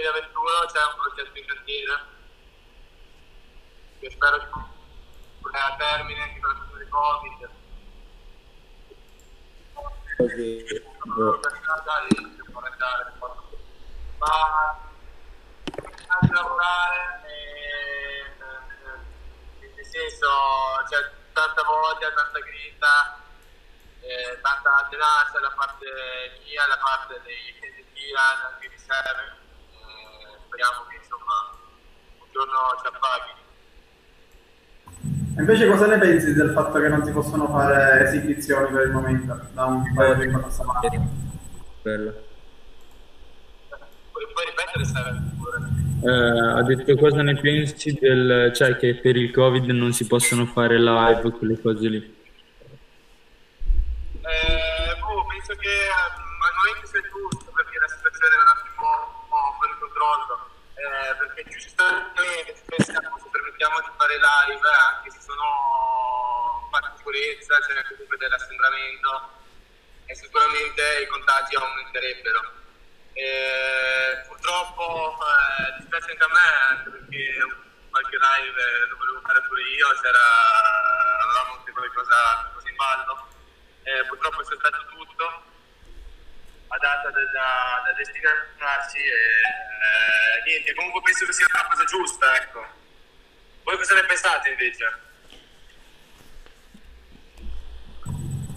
[0.00, 1.94] 2021 c'è un progetto in cantiere
[4.00, 4.46] che spero di
[5.42, 7.50] portare a termine anche con la fine del Covid.
[13.18, 13.48] boh.
[14.18, 14.78] ma
[16.08, 20.28] anche lavorare e, eh, nel senso
[20.88, 23.20] c'è tanta voglia, tanta grinta,
[24.00, 29.39] eh, tanta tenacia da parte mia, da parte dei di Dylan, anche di Seven.
[30.50, 31.54] Speriamo che insomma
[32.18, 33.38] un giorno ci appaghi.
[35.38, 39.40] Invece cosa ne pensi del fatto che non si possono fare esibizioni per il momento?
[39.52, 41.08] Da un paio di questa settimana.
[41.82, 42.10] Bello.
[44.10, 44.84] Puoi, puoi ripetere
[45.38, 45.58] pure?
[46.02, 50.46] Eh, ha detto cosa ne pensi del, cioè che per il Covid non si possono
[50.46, 52.18] fare live, quelle cose lì.
[54.20, 55.68] Eh, boh, penso che
[61.10, 62.92] Eh, perché giustamente se
[63.30, 69.42] permettiamo di fare live, eh, anche se sono sicurezza, c'è comunque dell'assembramento
[70.06, 72.40] e sicuramente i contagi aumenterebbero.
[73.12, 77.46] Eh, purtroppo eh, dispiace anche a me, perché
[77.90, 80.22] qualche live lo volevo fare pure io, c'era,
[81.26, 82.14] avevamo qualcosa,
[82.54, 83.28] qualcosa in ballo.
[83.82, 84.99] Eh, purtroppo è saltato tutto
[86.72, 89.18] a data da, da, da destinarci e
[89.80, 92.62] eh, niente, comunque penso che sia una cosa giusta, ecco.
[93.64, 94.84] Voi cosa ne pensate invece?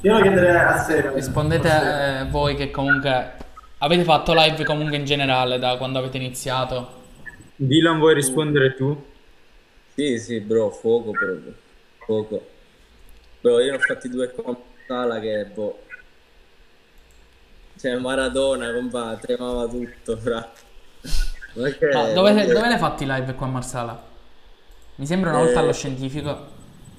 [0.01, 1.13] Io lo chiederei a Seven.
[1.13, 2.27] Rispondete A Seven.
[2.27, 3.33] eh, voi che comunque
[3.79, 7.01] avete fatto live comunque in generale da quando avete iniziato.
[7.55, 9.11] Dylan, vuoi rispondere tu?
[9.95, 11.55] Sì, sì, bro, fuoco proprio.
[12.05, 12.49] Fuoco.
[13.41, 14.55] Bro, io ne ho fatti due con
[14.87, 15.85] sala che, boh.
[17.83, 20.49] Cioè, Maradona, compa, tremava tutto, fra.
[21.53, 24.03] Perché, Ma dove, dove l'hai fatti i live qua a Marsala?
[24.95, 25.63] Mi sembra una volta Eh.
[25.63, 26.47] allo scientifico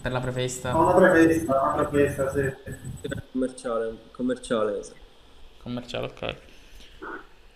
[0.03, 2.53] per la prefesta una prefesta, una prefesta, sì.
[3.33, 4.83] Commerciale, commerciale.
[4.85, 4.92] sì.
[5.62, 6.23] commerciale, ok.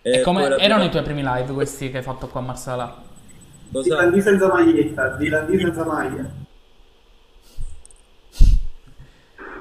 [0.01, 3.03] E E come erano i tuoi primi live questi che hai fatto qua a Marsala?
[3.71, 3.83] Cosa?
[3.83, 6.31] Dylan D senza maglietta, Dylan D senza maglia.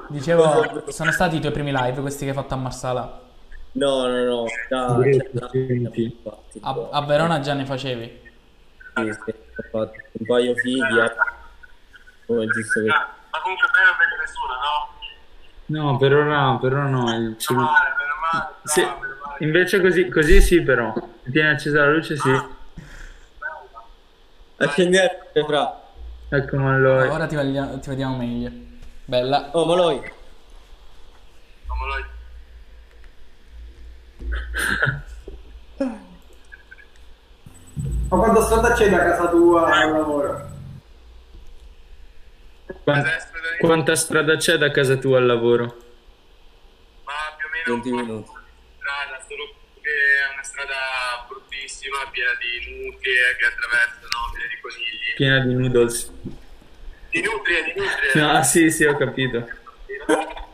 [0.08, 3.26] Dicevo, sono stati i tuoi primi live questi che hai fatto a Marsala?
[3.72, 4.46] No, no, no,
[5.02, 8.20] Sì, cioè, A, a Verona già ne facevi?
[8.94, 11.12] Sì, sì, ho fatto un paio fighi, eh.
[12.26, 12.88] come è giusto che...
[12.88, 15.90] Ah, ma comunque bene non vede nessuno, no?
[15.90, 17.00] No, per ora, per ora no.
[17.00, 19.36] il male, meno male, Sì, no, male.
[19.40, 20.92] invece così, così sì però.
[21.30, 22.56] Tieni accesa la luce sì.
[24.56, 25.10] Accendiamo,
[25.46, 25.82] fra.
[26.30, 27.08] Ecco Malloy.
[27.08, 28.50] Ora ti, vediamo, ti vediamo meglio.
[29.04, 29.50] Bella.
[29.52, 30.00] Oh, Malloy.
[31.66, 32.16] Fammelo
[38.08, 40.50] Ma quanta strada c'è da casa tua al lavoro?
[43.60, 45.64] Quanta strada c'è da casa tua al lavoro?
[47.04, 48.30] Ma più o meno 20 un po' minuti.
[48.30, 48.36] di
[48.78, 50.74] strada, solo che è una strada
[51.28, 55.14] bruttissima, piena di nutrie che attraversano, piena di conigli.
[55.16, 56.12] Piena di noodles.
[57.10, 58.22] Di nutrie, di nutrie.
[58.22, 59.48] Ah sì, sì, ho capito.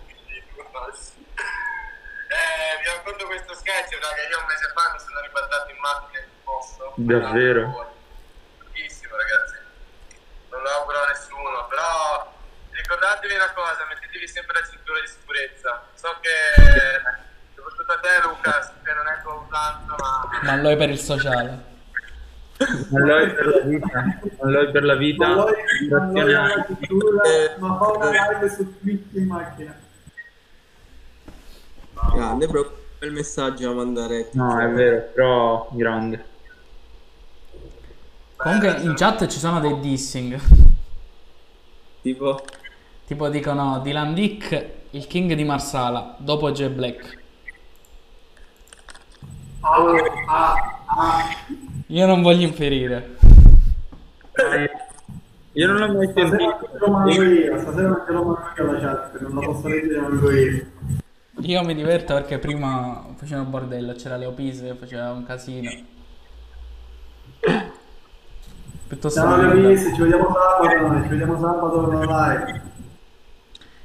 [2.34, 6.24] Eh, vi racconto questo sketch, raga, io un mese fa mi sono ribaltato in macchina
[6.24, 6.92] in posto.
[6.96, 7.92] Davvero?
[8.56, 9.56] Bruttissimo, ragazzi.
[10.48, 12.32] Non lo auguro a nessuno, però
[12.72, 15.84] ricordatevi una cosa, mettetevi sempre la cintura di sicurezza.
[15.92, 16.32] So che,
[17.54, 21.72] soprattutto a te Lucas, che non è tuo tanto, ma Malloy per il sociale.
[22.88, 24.04] Malloy per la vita.
[24.40, 25.26] Malloy per la vita.
[25.28, 27.22] Ma a- la cultura,
[27.58, 29.76] ma fa una live su Twitch in macchina.
[32.14, 34.30] Grande, proprio bel messaggio da mandare.
[34.32, 36.24] No, è vero, però grande.
[38.36, 40.40] Comunque in chat ci sono dei dissing.
[42.00, 42.42] Tipo,
[43.06, 47.22] Tipo dicono Dylan Dick, il king di Marsala, dopo J Black.
[51.88, 53.16] Io non voglio inferire.
[55.52, 56.68] Io non l'ho mai Stasera sentito.
[56.72, 59.68] te lo mando io, stasera non te lo mando io la chat, non la posso
[59.68, 60.66] leggere manco io.
[61.40, 65.70] Io mi diverto perché prima facevano bordello, c'era Leo Pise che faceva un casino.
[68.86, 69.36] Piuttosto Ciao.
[69.36, 72.62] Capisci, ci vediamo sabato, ci vediamo sabato live.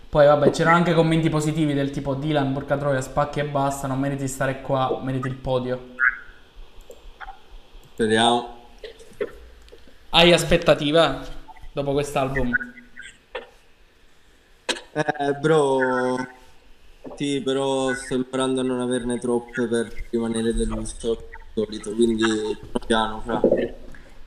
[0.09, 3.99] Poi vabbè, c'erano anche commenti positivi del tipo Dylan, porca troia, spacchi e basta, non
[3.99, 5.95] meriti di stare qua, meriti il podio.
[7.93, 8.57] speriamo.
[10.09, 11.19] Hai aspettative
[11.73, 12.51] dopo quest'album?
[14.93, 16.37] Eh, bro.
[17.15, 21.17] Sì, però sto imparando a non averne troppe per rimanere deluso al
[21.53, 23.41] solito, quindi piano piano, fra.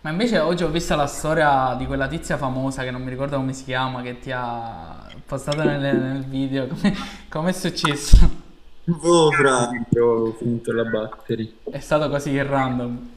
[0.02, 3.37] Ma invece oggi ho visto la storia di quella tizia famosa che non mi ricordo
[3.37, 6.66] come si chiama, che ti ha postato nel, nel video.
[6.66, 6.96] Come
[7.28, 8.18] com'è successo?
[8.85, 9.70] Boh, fra.
[9.90, 11.58] Io ho finito la battery.
[11.70, 13.11] È stato così random.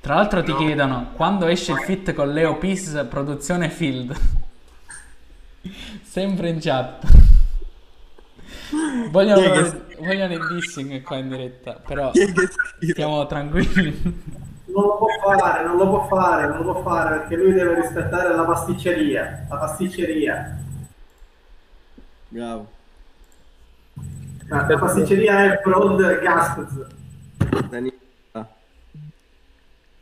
[0.00, 4.42] Tra l'altro ti chiedono quando esce il fit con Leo Peace produzione Field.
[6.02, 7.04] Sempre in chat.
[9.10, 12.10] Vogliono, che- vogliono il dissing qua in diretta, però
[12.80, 14.22] stiamo tranquilli.
[14.66, 17.74] Non lo può fare, non lo può fare, non lo può fare perché lui deve
[17.76, 20.58] rispettare la pasticceria, la pasticceria.
[22.28, 22.70] Bravo.
[24.48, 26.86] La la pasticceria è Broad Gaspers.
[27.70, 27.98] Daniela.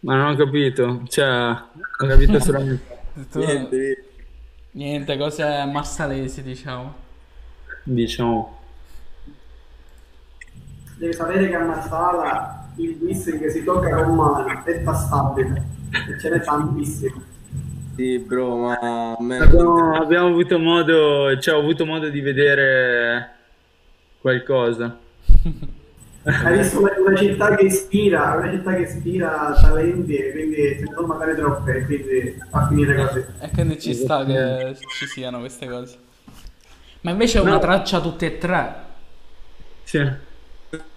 [0.01, 1.03] Ma non ho capito.
[1.07, 2.99] Cioè, ho capito solamente.
[3.31, 4.12] Tu- Niente,
[4.73, 5.17] niente.
[5.17, 6.95] cose marsalesi diciamo.
[7.85, 8.59] Diciamo.
[10.99, 15.63] Devi sapere che a Marsala il dissing si tocca con mano, è tastabile.
[15.91, 17.23] E ce n'è tantissimo.
[17.97, 19.17] Sì, bro, ma.
[19.19, 23.31] Abbiamo, abbiamo avuto modo, cioè ho avuto modo di vedere
[24.21, 24.97] qualcosa.
[26.25, 30.85] Hai visto una, una città che ispira, una città che ispira talenti e quindi se
[30.95, 33.25] non magari troppe, quindi fa finire così.
[33.41, 35.99] E quindi ci sta che ci siano queste cose.
[37.01, 37.59] Ma invece è una No.
[37.59, 38.75] traccia tutte e tre.
[39.83, 40.11] Sì.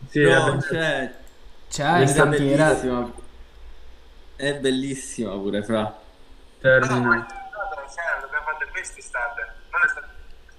[0.10, 1.12] Sì, No, cioè,
[1.70, 3.12] C'è in questa è bellissima.
[4.36, 5.98] È bellissima pure, fra.
[6.62, 7.28] c'è, stata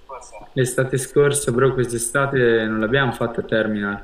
[0.05, 0.47] scorsa.
[0.53, 4.03] L'estate scorsa, però quest'estate non l'abbiamo fatta Terminal.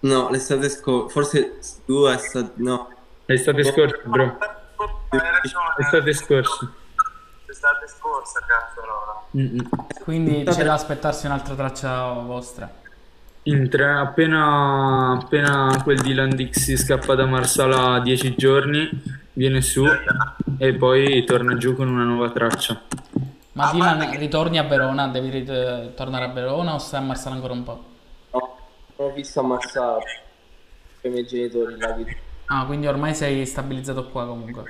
[0.00, 2.52] No, l'estate scorsa, forse tu è stato...
[2.56, 2.88] No,
[3.26, 4.22] L'estate scorsa, bro.
[4.22, 6.72] Hai ragione, L'estate scorsa.
[7.46, 9.22] l'estate scorsa, cazzo, allora.
[9.36, 9.68] Mm-mm.
[10.02, 12.70] Quindi c'è da aspettarsi un'altra traccia vostra.
[13.42, 18.88] In tre, appena, appena quel Dylan Dixie scappa da Marsala a 10 giorni,
[19.32, 19.84] viene su
[20.58, 22.80] e poi torna giù con una nuova traccia.
[23.52, 25.08] Ma Dylan, ritorni a Verona?
[25.08, 27.84] Devi rit- tornare a Verona o stai a Marsala ancora un po'?
[29.00, 30.22] Ho visto ammazzare
[31.02, 32.10] i miei genitori la vita.
[32.46, 34.64] Ah, quindi ormai sei stabilizzato qua comunque.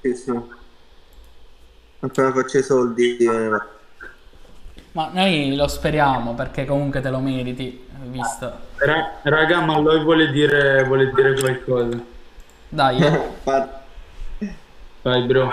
[0.00, 0.40] Sì, sì.
[2.00, 3.16] Appena faccio i soldi...
[3.18, 3.50] eh,
[4.92, 8.52] Ma noi lo speriamo perché comunque te lo meriti, visto.
[8.76, 11.98] Ra- raga, ma lui vuole dire, vuole dire qualcosa.
[12.68, 13.30] Dai, eh.
[15.02, 15.52] Vai, bro.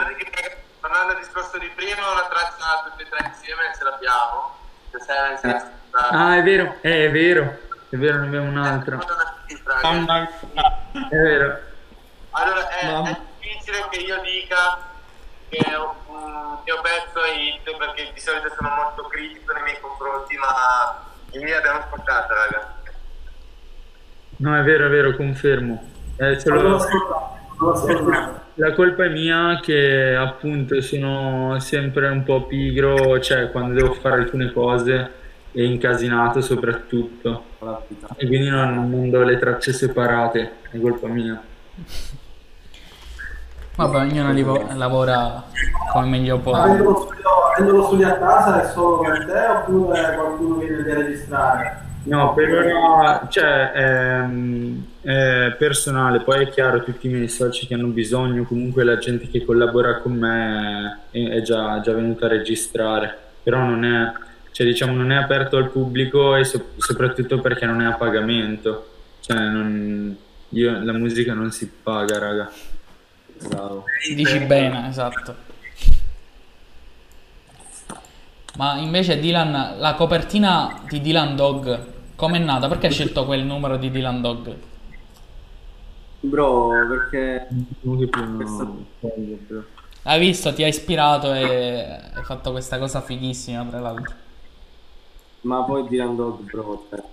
[0.79, 4.53] Tornando al discorso di prima, una traccia tutti e tre insieme ce l'abbiamo.
[4.91, 7.57] Se sei se- Ah, è vero, eh, è vero,
[7.95, 8.99] è vero, ne abbiamo un'altra.
[9.63, 10.29] Raga.
[10.91, 11.59] È vero.
[12.31, 13.09] Allora è, Mamma.
[13.09, 14.93] è difficile che io dica
[15.49, 20.35] che un mio pezzo è hit perché di solito sono molto critico nei miei confronti,
[20.37, 22.73] ma il mio l'abbiamo ascoltato, raga.
[24.37, 25.91] No, è vero, è vero, confermo.
[26.17, 28.43] Eh, l'ho ascoltato.
[28.55, 34.15] La colpa è mia che appunto sono sempre un po' pigro, cioè quando devo fare
[34.15, 35.11] alcune cose
[35.53, 37.53] e incasinato soprattutto.
[38.17, 41.41] E quindi non, non do le tracce separate, è colpa mia.
[43.75, 45.43] Vabbè, ognuno livo- lavora
[45.91, 46.53] come meglio può.
[46.53, 47.05] Avendo
[47.57, 51.83] lo studio, a casa è solo per te oppure qualcuno viene a registrare?
[52.03, 57.73] No, per ora, cioè, ehm, è personale, poi è chiaro, tutti i miei soci che
[57.73, 62.29] hanno bisogno, comunque la gente che collabora con me è, è già, già venuta a
[62.29, 64.11] registrare, però non è,
[64.55, 68.87] cioè, diciamo, non è aperto al pubblico e so- soprattutto perché non è a pagamento,
[69.19, 70.15] cioè, non-
[70.49, 72.49] io- la musica non si paga, raga.
[73.49, 73.83] Bravo.
[74.15, 75.35] Dici bene, esatto.
[78.57, 81.79] Ma invece Dylan, la copertina di Dylan Dog,
[82.15, 82.69] com'è nata?
[82.69, 84.55] Perché hai scelto quel numero di Dylan Dog?
[86.21, 87.47] Bro, perché
[87.81, 88.85] Comunque più Questo-
[89.47, 89.65] bro.
[90.03, 94.15] Hai visto, ti ha ispirato e hai fatto questa cosa fighissima, tra l'altro.
[95.45, 97.03] Ma poi Dylan Dog, bro, cioè,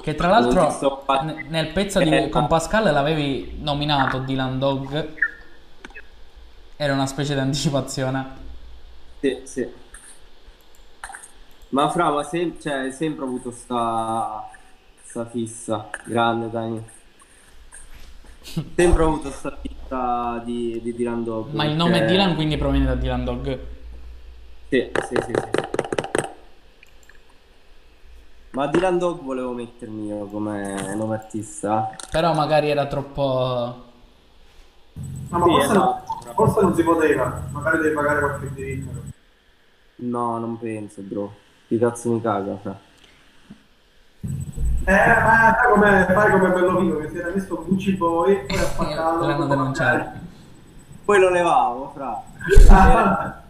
[0.00, 5.12] Che tra l'altro n- nel pezzo di, Eh, con Pascal l'avevi nominato Dylan Dog.
[6.76, 8.26] Era una specie di anticipazione.
[9.20, 9.66] Sì, sì.
[11.70, 14.48] Ma fra, ma se, cioè, hai sempre avuto sta,
[15.02, 16.82] sta fissa, grande Dani.
[18.76, 21.52] Sempre avuto sta fissa di, di Dylan Dog.
[21.52, 23.58] Ma il nome perché- Dylan quindi proviene da Dylan Dog.
[24.68, 25.67] Sì, sì, sì, sì.
[28.58, 31.94] Ma Dylan Dog volevo mettermi io come nome artista.
[32.10, 33.84] Però magari era troppo...
[35.28, 36.02] No, ma Sì, forse, esatto.
[36.24, 38.90] non, forse non si poteva, magari devi pagare qualche diritto.
[39.98, 41.32] No, non penso, bro.
[41.68, 42.80] Chi cazzo mi caga, fra.
[44.22, 48.56] Eh, ma fai come, fai come bello vivo che si era messo Gucci Boy poi
[48.56, 49.24] ha spaccato.
[49.24, 50.10] L'hanno denunciato.
[51.04, 52.22] Poi lo levavo, fra.
[52.70, 53.40] Ah,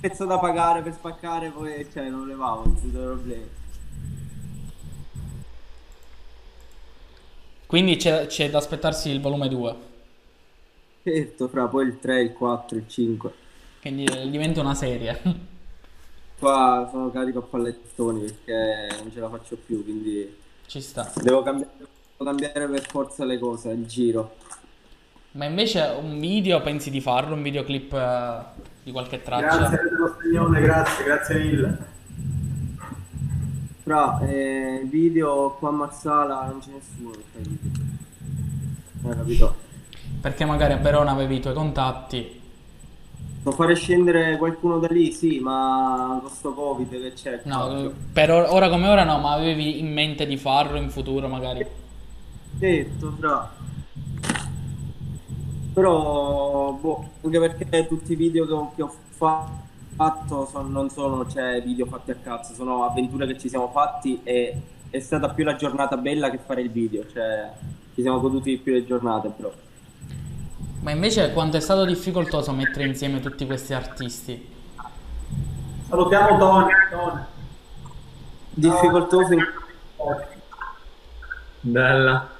[0.00, 3.62] Pezzo da pagare per spaccare, poi, cioè, non levavo, non sono problemi.
[7.66, 9.76] Quindi c'è, c'è da aspettarsi il volume 2.
[11.02, 13.32] Certo, fra, poi il 3, il 4, il 5.
[13.80, 15.20] Quindi diventa una serie.
[16.38, 20.36] Qua sono carico a pallettoni perché non ce la faccio più, quindi
[20.66, 21.10] Ci sta.
[21.22, 24.36] devo cambiare, devo cambiare per forza le cose, il giro.
[25.32, 27.34] Ma invece un video pensi di farlo?
[27.34, 28.44] Un videoclip eh,
[28.82, 29.56] di qualche traccia?
[29.58, 31.92] grazie dello Staglione, grazie, grazie mille.
[33.84, 37.82] Fra, eh, video qua a Marsala non c'è nessuno che fa i video.
[39.02, 39.54] Hai capito?
[40.22, 42.40] Perché magari a Verona avevi i tuoi contatti.
[43.42, 47.42] Può fare scendere qualcuno da lì, sì, ma con sto Covid che c'è.
[47.44, 47.94] No, cazzo.
[48.10, 51.66] per or- ora come ora no, ma avevi in mente di farlo in futuro magari.
[52.52, 53.52] Detto, fra.
[55.74, 59.46] Però, boh, anche perché tutti i video che ho, che ho fa-
[59.94, 64.20] fatto son- non sono, cioè, video fatti a cazzo, sono avventure che ci siamo fatti
[64.22, 67.52] e è stata più la giornata bella che fare il video, cioè,
[67.94, 69.52] ci siamo goduti di più le giornate, però.
[70.80, 74.52] Ma invece quanto è stato difficoltoso mettere insieme tutti questi artisti?
[75.88, 76.72] Salutiamo Tony.
[76.90, 77.22] Tony.
[78.50, 79.44] Difficoltoso in...
[81.60, 82.30] Bella.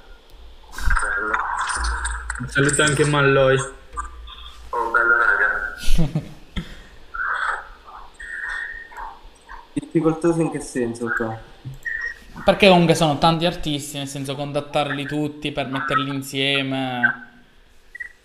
[2.47, 3.57] Saluto anche Malloy.
[4.69, 6.33] Oh, bello, raga.
[9.95, 11.37] difficoltoso in che senso, qua?
[12.43, 17.01] Perché comunque sono tanti artisti, nel senso contattarli tutti per metterli insieme.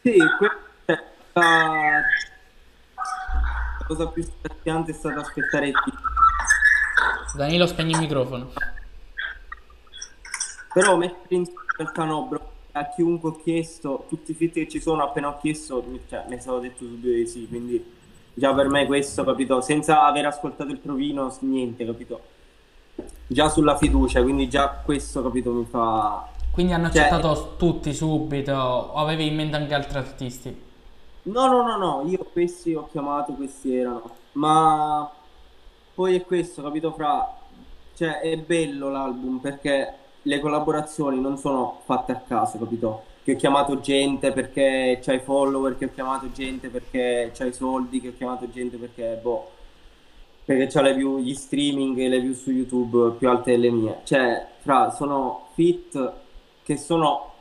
[0.02, 0.56] Sì, questa
[0.86, 2.02] è stata-
[3.78, 5.98] la cosa più stressante è stata aspettare il film.
[7.36, 8.52] Danilo spegni il microfono.
[10.72, 11.44] Però mettere in
[11.76, 12.48] realtà no, bro.
[12.72, 16.24] A chiunque ho chiesto, tutti i fit che ci sono, appena ho chiesto, mi- cioè,
[16.28, 17.98] mi stato detto subito di sì, quindi
[18.34, 19.60] già per me questo, capito?
[19.60, 22.20] Senza aver ascoltato il provino, niente, capito?
[23.26, 26.28] Già sulla fiducia, quindi già questo, capito, mi fa...
[26.52, 30.68] Quindi hanno Cioè- accettato tutti subito o avevi in mente anche altri artisti?
[31.22, 35.08] No, no, no, no, io questi ho chiamato, questi erano, ma
[35.94, 37.36] poi è questo, capito, fra,
[37.94, 43.04] cioè è bello l'album perché le collaborazioni non sono fatte a caso, capito?
[43.22, 48.08] Che ho chiamato gente perché c'hai follower, che ho chiamato gente perché c'hai soldi, che
[48.08, 49.50] ho chiamato gente perché, boh,
[50.44, 53.98] perché ha le view, gli streaming e le view su YouTube più alte delle mie.
[54.04, 56.12] Cioè, fra, sono fit
[56.62, 57.32] che sono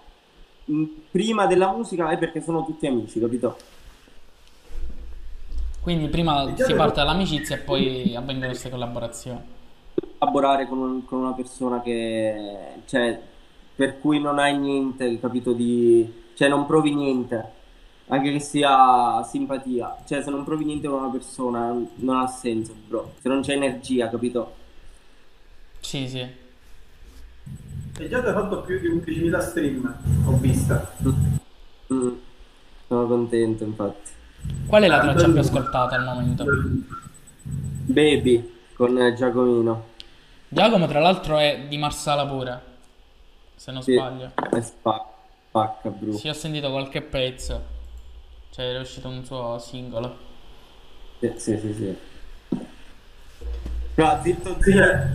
[0.65, 3.57] mh, prima della musica e perché sono tutti amici, capito?
[5.81, 9.39] Quindi prima si parte dall'amicizia e poi avvengono queste collaborazioni.
[10.17, 13.19] Collaborare con, un- con una persona che, cioè,
[13.79, 15.53] per cui non hai niente, capito?
[15.53, 17.51] Di, cioè, non provi niente,
[18.07, 19.99] anche che sia simpatia.
[20.05, 23.13] Cioè, se non provi niente con una persona, non ha senso, bro.
[23.21, 24.53] Se non c'è energia, capito?
[25.79, 26.19] Sì, sì.
[26.19, 30.93] E già ti hai fatto più di 11.000 stream, ho vista.
[31.93, 32.09] Mm.
[32.85, 34.11] Sono contento, infatti.
[34.67, 36.43] Qual è la traccia più ascoltata al momento?
[37.85, 39.85] Baby con Giacomino.
[40.49, 42.67] Giacomo, tra l'altro, è di Marsala pure.
[43.59, 44.31] Se non Sì, sbaglio.
[44.51, 45.05] è spacca,
[45.49, 46.13] spacca, bro.
[46.13, 47.61] Sì, ho sentito qualche pezzo.
[48.51, 50.15] Cioè, era uscito un suo singolo.
[51.19, 51.73] Sì, sì, sì.
[51.73, 51.97] sì.
[53.95, 55.07] Fra, zitto, zitto, eh.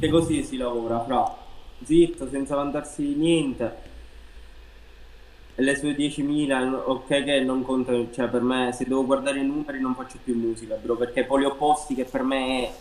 [0.00, 1.34] che così si lavora, fra.
[1.82, 3.76] Zitto, senza vantarsi niente.
[5.54, 9.46] E le sue 10.000, ok che non contano, cioè per me, se devo guardare i
[9.46, 12.72] numeri non faccio più musica, bro, perché poi opposti che per me è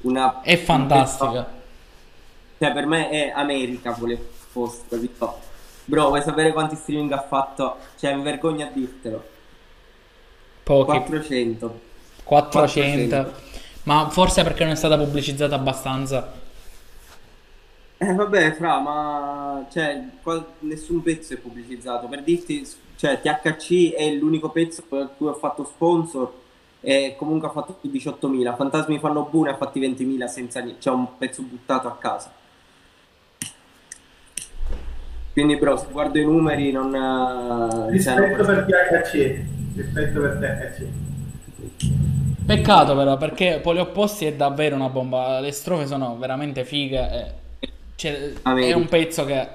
[0.00, 0.40] una...
[0.40, 1.48] È fantastica.
[2.58, 5.38] Cioè, per me è America Poli Opposti, capito?
[5.84, 7.76] Bro, vuoi sapere quanti streaming ha fatto?
[7.98, 9.22] Cioè, mi vergogno a dirtelo.
[10.62, 10.84] Pochi.
[10.86, 11.80] 400.
[12.24, 13.32] 400.
[13.82, 16.32] Ma forse perché non è stata pubblicizzata abbastanza.
[17.98, 22.08] Eh vabbè, fra, ma cioè, qua- nessun pezzo è pubblicizzato.
[22.08, 26.32] Per dirti, cioè, THC è l'unico pezzo per cui ho fatto sponsor
[26.80, 28.56] e comunque ha fatto più di 18.000.
[28.56, 30.80] Fantasmi fanno buone ha fatti 20.000 senza niente.
[30.80, 32.32] C'è un pezzo buttato a casa.
[35.36, 36.94] Quindi, bro, se guardo i numeri non...
[36.94, 39.44] eh, Rispetto per THC.
[39.76, 40.86] Rispetto per THC.
[42.46, 45.38] Peccato però, perché Poliopposti è davvero una bomba.
[45.40, 47.10] Le strofe sono veramente fighe.
[47.60, 49.46] e- cioè, Ah, è un pezzo che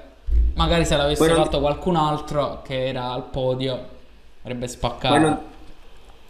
[0.54, 3.88] magari se l'avesse non- fatto qualcun altro che era al podio
[4.42, 5.14] avrebbe spaccato.
[5.14, 5.38] Poi non,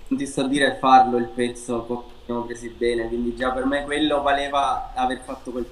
[0.09, 3.83] non ti so dire farlo il pezzo, poi abbiamo presi bene, quindi già per me
[3.85, 5.67] quello valeva aver fatto quel.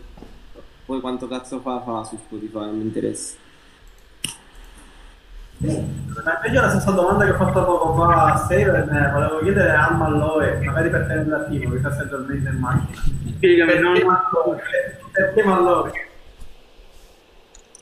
[0.85, 3.40] Poi quanto cazzo fa fa su Spotify, non mi interessa.
[5.63, 9.73] Ma invece la stessa domanda che ho fatto poco fa a Steven, eh, volevo chiedere
[9.73, 12.99] a Malloy, magari per te un attimo, che sta sempre dormendo in macchina.
[13.37, 13.93] Spiegami, Perché no?
[13.93, 14.59] Malloy?
[15.13, 15.91] Perché Malloy?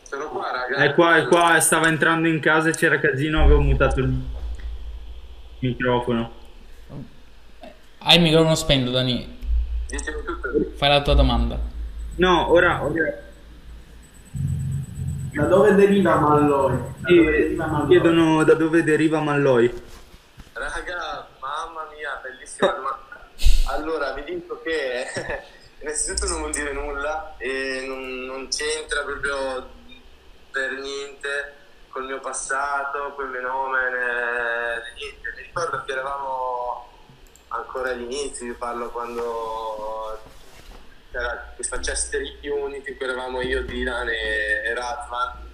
[0.03, 0.77] Sono qua, raga.
[0.85, 4.13] È qua, è qua, stava entrando in casa e c'era casino, avevo mutato il
[5.61, 6.33] microfono.
[7.99, 9.39] Hai il microfono spento, Dani.
[9.87, 10.73] Ditemi tutto.
[10.75, 11.59] Fai la tua domanda.
[12.17, 13.27] No, ora, ora
[15.33, 16.77] Da dove deriva Malloy?
[16.77, 17.87] Da dove deriva Malloy?
[17.89, 19.83] chiedono da dove deriva Malloy.
[20.55, 23.29] Raga, mamma mia, bellissima domanda.
[23.67, 25.05] Allora, vi dico che
[25.81, 29.69] innanzitutto non vuol dire nulla e non, non c'entra proprio
[30.51, 31.55] per niente
[31.91, 33.79] col mio passato, col mio nome,
[34.97, 35.33] niente.
[35.37, 36.89] Mi ricordo che eravamo
[37.49, 39.98] ancora agli inizi, vi parlo quando
[41.19, 45.47] c'era questa Chester Unity in cui eravamo io, Dylan e, e Ratman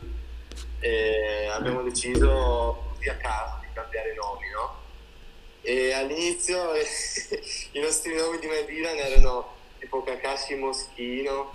[0.80, 4.82] e abbiamo deciso così a caso di cambiare nomi, no?
[5.62, 6.74] E all'inizio
[7.72, 11.50] i nostri nomi di me e Dylan erano tipo Kakashi Moschino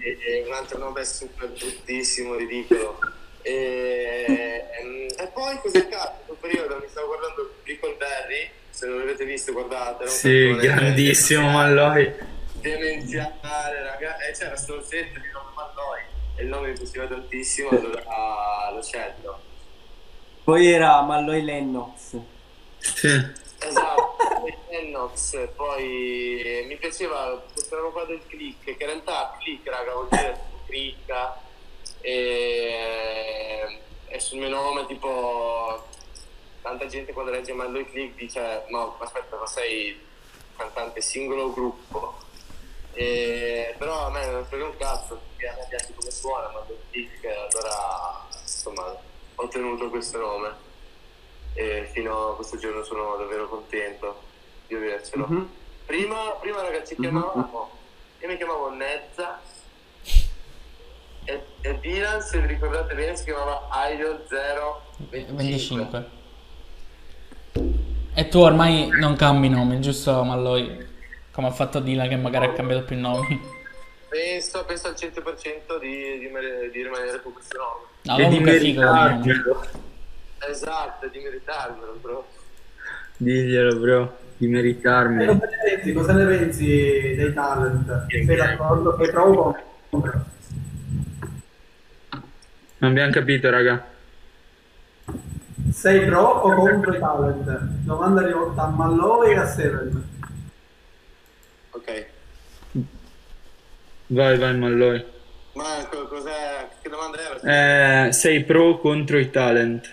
[0.00, 2.98] e, e un altro nome super bruttissimo, ridicolo.
[3.40, 4.64] E,
[5.16, 9.24] e poi così a caso, in quel periodo mi stavo guardando Brickleberry, se non l'avete
[9.24, 10.02] visto guardate.
[10.02, 12.32] era un Sì, grandissimo Malloy.
[12.64, 14.18] Demenziale, raga.
[14.18, 16.00] E c'era sto orsetto di nome Malloy
[16.36, 19.40] e il nome mi piaceva tantissimo, allora l'ho scelto.
[20.42, 22.16] Poi era Malloy Lennox.
[22.78, 23.42] Sì.
[23.60, 29.36] Esatto, poi Lennox, poi eh, mi piaceva questa roba qua del click, che in realtà
[29.38, 31.40] click, raga, vuol dire clicca
[32.00, 35.86] e, e sul mio nome tipo
[36.60, 39.98] tanta gente quando legge Malloy Click dice no aspetta ma sei
[40.56, 42.23] cantante singolo o gruppo
[42.94, 46.76] E- però a me non frega un cazzo perché a me piace come suona Malloy
[46.90, 48.96] Click allora insomma
[49.36, 50.52] ho tenuto questo nome
[51.54, 54.22] e fino a questo giorno sono davvero contento
[54.68, 55.50] di avercelo Mhm.
[55.86, 57.70] prima, prima ragazzi chiamavamo
[58.20, 59.40] io mi chiamavo Nezza
[61.24, 66.10] e, e Dylan se vi ricordate bene si chiamava Idol 025 25.
[68.14, 70.92] E tu ormai non cambi nome, giusto Malloy?
[71.34, 73.40] Come ha fatto Dylan che magari ha cambiato più nomi.
[74.08, 76.30] penso, penso al 100% di, di,
[76.72, 78.52] di rimanere con questo nome No, E di nome.
[78.52, 79.66] meritarglielo.
[80.48, 82.28] esatto di meritarmelo bro
[83.16, 84.16] Diglielo, bro.
[84.36, 85.22] di meritarmi.
[85.24, 86.66] Eh, cosa, ne pensi, cosa ne pensi
[87.16, 88.06] dei talent?
[88.08, 88.96] Sei d'accordo?
[88.98, 89.56] Sei pro o
[89.90, 90.24] contro?
[92.78, 93.86] Non abbiamo capito, raga.
[95.72, 97.58] Sei pro o contro i talent?
[97.84, 100.08] Domanda rivolta a Malloy e a Seven.
[101.70, 102.06] Ok.
[104.14, 105.04] Vai, vai, Malloy.
[105.54, 106.68] Ma co- cos'è?
[106.80, 108.06] Che domanda era?
[108.06, 109.86] Eh, sei pro contro i talent?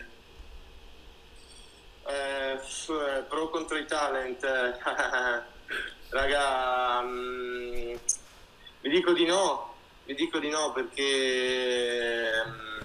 [2.08, 4.44] Eh, f- pro contro i talent.
[6.12, 7.96] Raga, mm,
[8.82, 9.74] vi dico di no.
[10.06, 12.30] Vi dico di no perché...
[12.48, 12.80] mm,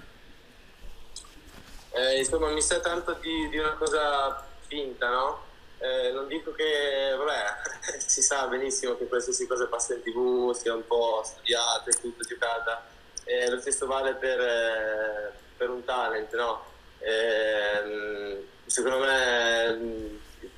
[1.97, 5.46] eh, insomma, mi sa tanto di, di una cosa finta, no?
[5.79, 10.75] Eh, non dico che, vabbè, si sa benissimo che qualsiasi cosa passa in tv sia
[10.75, 12.87] un po' studiata e tutto giocata.
[13.25, 16.65] Eh, lo stesso vale per, eh, per un talent, no?
[17.01, 20.17] Ehm, secondo me mm,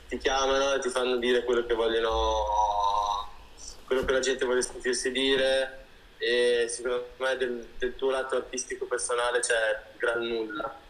[0.08, 3.28] ti chiamano e ti fanno dire quello che vogliono,
[3.86, 5.86] quello che la gente vuole sentirsi dire
[6.18, 10.86] e secondo me del, del tuo lato artistico personale c'è gran nulla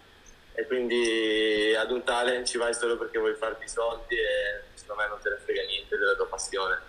[0.58, 5.02] e quindi ad un talent ci vai solo perché vuoi farti i soldi e secondo
[5.02, 6.80] me non te ne frega niente della tua passione.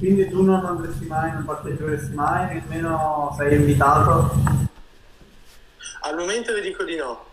[0.00, 4.28] Quindi tu non andresti mai, non parteciperesti mai, nemmeno sei invitato.
[6.00, 7.26] Al momento vi dico di no.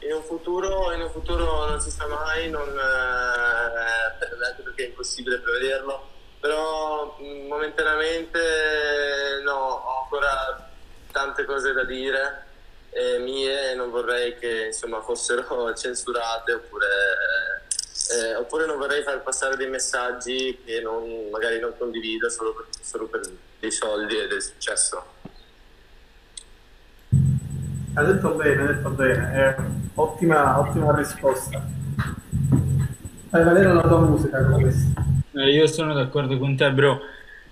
[0.00, 4.88] In un futuro, in un futuro non si sa mai, non, eh, anche perché è
[4.88, 6.06] impossibile prevederlo,
[6.38, 10.70] però mh, momentaneamente no, ho ancora
[11.10, 12.52] tante cose da dire
[12.94, 16.86] eh, mie non vorrei che insomma fossero censurate oppure,
[18.14, 22.66] eh, oppure non vorrei far passare dei messaggi che non- magari non condivido solo per,
[22.80, 23.20] solo per
[23.58, 25.04] dei soldi e del successo.
[27.96, 29.56] Hai detto bene, hai detto bene, è
[29.94, 31.64] ottima, ottima risposta.
[33.28, 35.00] Fai valere la tua musica con questo.
[35.32, 37.00] Eh, io sono d'accordo con te, bro.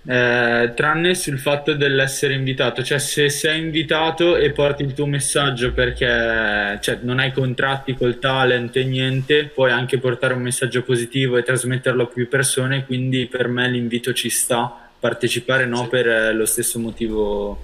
[0.05, 5.71] Eh, tranne sul fatto dell'essere invitato, cioè se sei invitato e porti il tuo messaggio
[5.71, 11.37] perché cioè, non hai contratti col talent e niente, puoi anche portare un messaggio positivo
[11.37, 16.33] e trasmetterlo a più persone, quindi per me l'invito ci sta, partecipare no per eh,
[16.33, 17.57] lo stesso motivo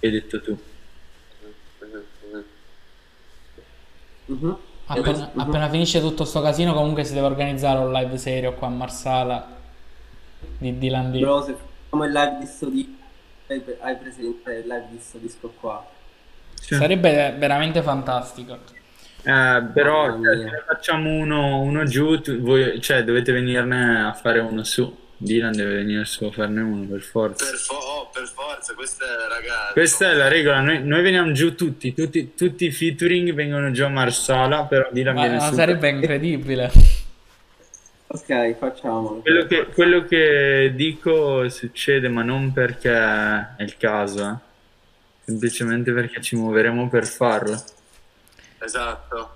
[0.00, 0.58] che hai detto tu.
[4.26, 4.56] Mhm.
[4.86, 8.70] Appena, appena finisce tutto sto casino, comunque si deve organizzare un live serio qua a
[8.70, 9.56] Marsala
[10.56, 11.72] di Dylan D.
[12.02, 12.90] Il live di sto disco,
[13.80, 15.86] hai presente il live di sto disco qua?
[16.54, 16.74] Sì.
[16.74, 18.58] Sarebbe veramente fantastico.
[19.22, 20.36] Eh, però cioè, mia.
[20.38, 25.02] se ne facciamo uno, uno giù, tu- voi, cioè, dovete venirne a fare uno su.
[25.16, 27.46] Dylan deve venire su a farne uno per forza.
[27.46, 29.72] Per, fo- oh, per forza, questa è ragazzi.
[29.72, 33.84] Questa è la regola, noi, noi veniamo giù tutti, tutti, tutti i featuring vengono giù
[33.84, 35.54] a Marsala, però Dylan Ma, viene ma su.
[35.54, 36.70] sarebbe incredibile.
[38.14, 39.22] Ok, facciamolo.
[39.22, 44.34] Quello che, quello che dico succede, ma non perché è il caso, eh.
[45.24, 47.60] semplicemente perché ci muoveremo per farlo.
[48.60, 49.34] Esatto.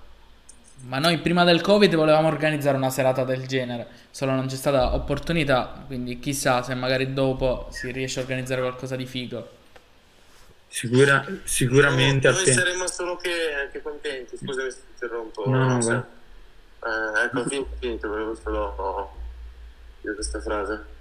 [0.87, 4.93] Ma noi prima del Covid volevamo organizzare una serata del genere, solo non c'è stata
[4.95, 9.57] opportunità, quindi chissà se magari dopo si riesce a organizzare qualcosa di figo.
[10.69, 12.61] Sicura- sicuramente Noi attento.
[12.61, 14.37] saremo solo che, che contenti.
[14.37, 15.49] Scusami se ti interrompo.
[15.49, 16.17] No, no.
[16.81, 19.11] Eh, ecco, finito, finito, volevo solo
[20.01, 20.97] dire questa frase.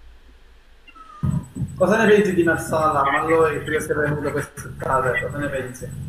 [1.76, 3.02] Cosa ne pensi di Marsala?
[3.02, 6.06] Ma lui, prima sei venuto quest'estate, cosa ne pensi?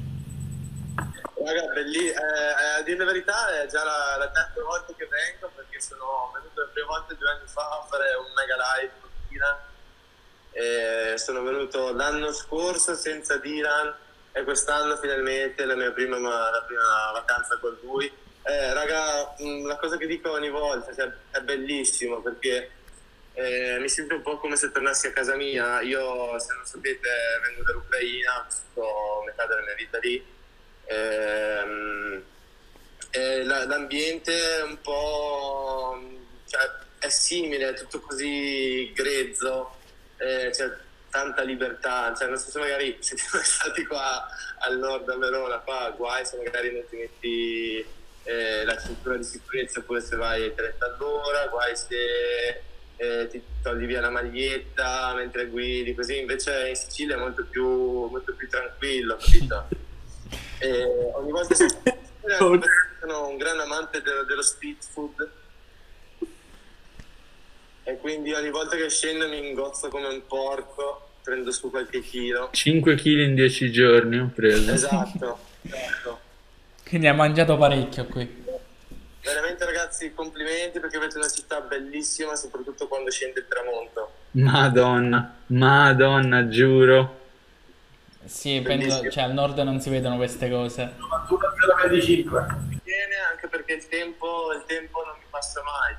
[1.42, 5.08] Raga, belli, eh, eh, a dire la verità è già la, la terza volta che
[5.08, 8.92] vengo perché sono venuto la prima volta due anni fa a fare un mega live
[9.00, 9.58] con Dylan
[10.52, 13.96] e sono venuto l'anno scorso senza Dylan
[14.32, 18.12] e quest'anno finalmente la mia prima, la prima vacanza con lui.
[18.50, 22.72] Eh, raga, mh, la cosa che dico ogni volta cioè, è bellissimo perché
[23.34, 25.82] eh, mi sento un po' come se tornassi a casa mia.
[25.82, 27.08] Io, se non sapete,
[27.44, 30.26] vengo dall'Ucraina, ho vissuto metà della mia vita lì.
[30.86, 32.24] Ehm,
[33.12, 36.00] e la- l'ambiente è un po'
[36.48, 36.62] cioè,
[37.00, 39.76] è simile, è tutto così grezzo,
[40.18, 40.72] eh, c'è
[41.12, 42.16] tanta libertà.
[42.16, 44.28] Cioè, non so se magari siete mai stati qua
[44.62, 49.24] al nord a Verona, qua guai se magari non ti metti eh, la cintura di
[49.24, 52.62] sicurezza oppure se vai a 30 all'ora, guai se
[52.96, 57.66] eh, ti togli via la maglietta mentre guidi, così invece in Sicilia è molto più,
[57.66, 59.68] molto più tranquillo, capito?
[60.62, 61.68] E ogni volta che
[63.00, 65.30] sono un gran amante dello, dello street food
[67.90, 72.50] e quindi ogni volta che scendo mi ingozzo come un porco, prendo su qualche chilo.
[72.52, 74.72] 5 kg in 10 giorni ho preso.
[74.72, 76.20] Esatto, esatto.
[76.90, 78.46] Quindi ha mangiato parecchio qui.
[79.22, 84.12] veramente ragazzi complimenti perché avete una città bellissima, soprattutto quando scende il tramonto.
[84.32, 87.18] Madonna, madonna, giuro.
[88.26, 90.94] Sì, penso, cioè al nord non si vedono queste cose.
[90.98, 92.80] 1,25.
[92.84, 95.96] Viene anche perché il tempo, il tempo non mi passa mai.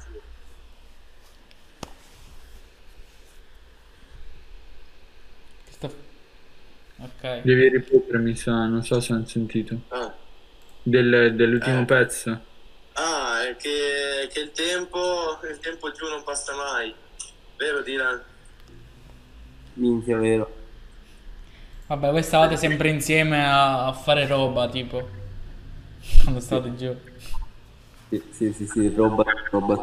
[5.64, 5.95] Che sto-
[6.99, 7.41] Ok.
[7.43, 9.80] Devi ripetere, mi sa, non so se hanno sentito.
[9.88, 10.14] Ah.
[10.83, 11.85] Del- dell'ultimo Eh.
[11.85, 12.41] pezzo.
[12.95, 16.95] Ah, è che, che il tempo, il tempo giù non passa mai.
[17.57, 18.22] Vero Dylan?
[19.74, 20.57] Minchia, vero.
[21.87, 25.09] Vabbè, voi stavate sempre insieme a, a fare roba, tipo.
[26.22, 26.97] Quando state giù.
[28.09, 29.83] Sì, sì, sì, sì, roba, roba.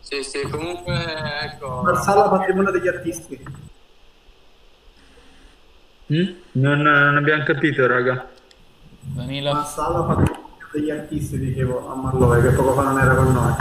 [0.00, 0.94] Sì, sì, comunque
[1.42, 1.82] ecco.
[1.82, 3.42] Marsala patrimonio degli artisti.
[6.12, 6.34] Mm?
[6.52, 8.28] Non, non abbiamo capito, raga.
[9.14, 9.52] Danilo.
[9.52, 13.54] Marsala patrimonio degli artisti, dicevo a Marlove, che poco fa non era con noi.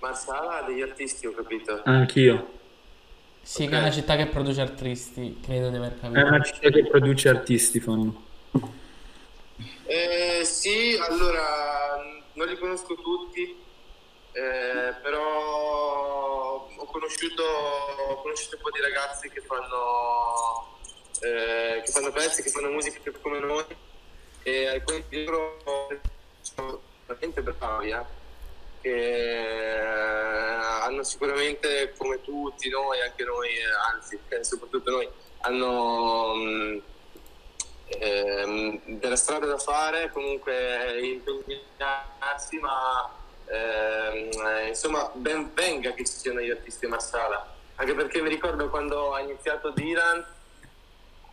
[0.00, 1.80] Marsala degli artisti, ho capito.
[1.84, 2.60] Anch'io.
[3.42, 6.26] Sì, che è una città che produce artisti, credo di aver È capito.
[6.26, 8.22] una città che produce artisti, fanno.
[9.84, 11.42] Eh, sì, allora
[12.34, 13.42] non li conosco tutti,
[14.32, 20.71] eh, però ho conosciuto, ho conosciuto un po' di ragazzi che fanno,
[21.22, 23.64] eh, che fanno pezzi, che fanno musica come noi.
[24.42, 25.58] E alcuni di loro
[26.40, 28.04] sono veramente bravi, eh,
[28.80, 35.08] che eh, hanno sicuramente come tutti noi, anche noi, eh, anzi soprattutto noi,
[35.42, 36.34] hanno...
[36.34, 36.82] mh,
[37.98, 43.10] ehm, della strada da fare, comunque impegnarsi, ma
[43.46, 48.28] ehm, eh, insomma ben venga che ci siano gli artisti a Marsala, anche perché mi
[48.28, 50.24] ricordo quando ha iniziato Dylan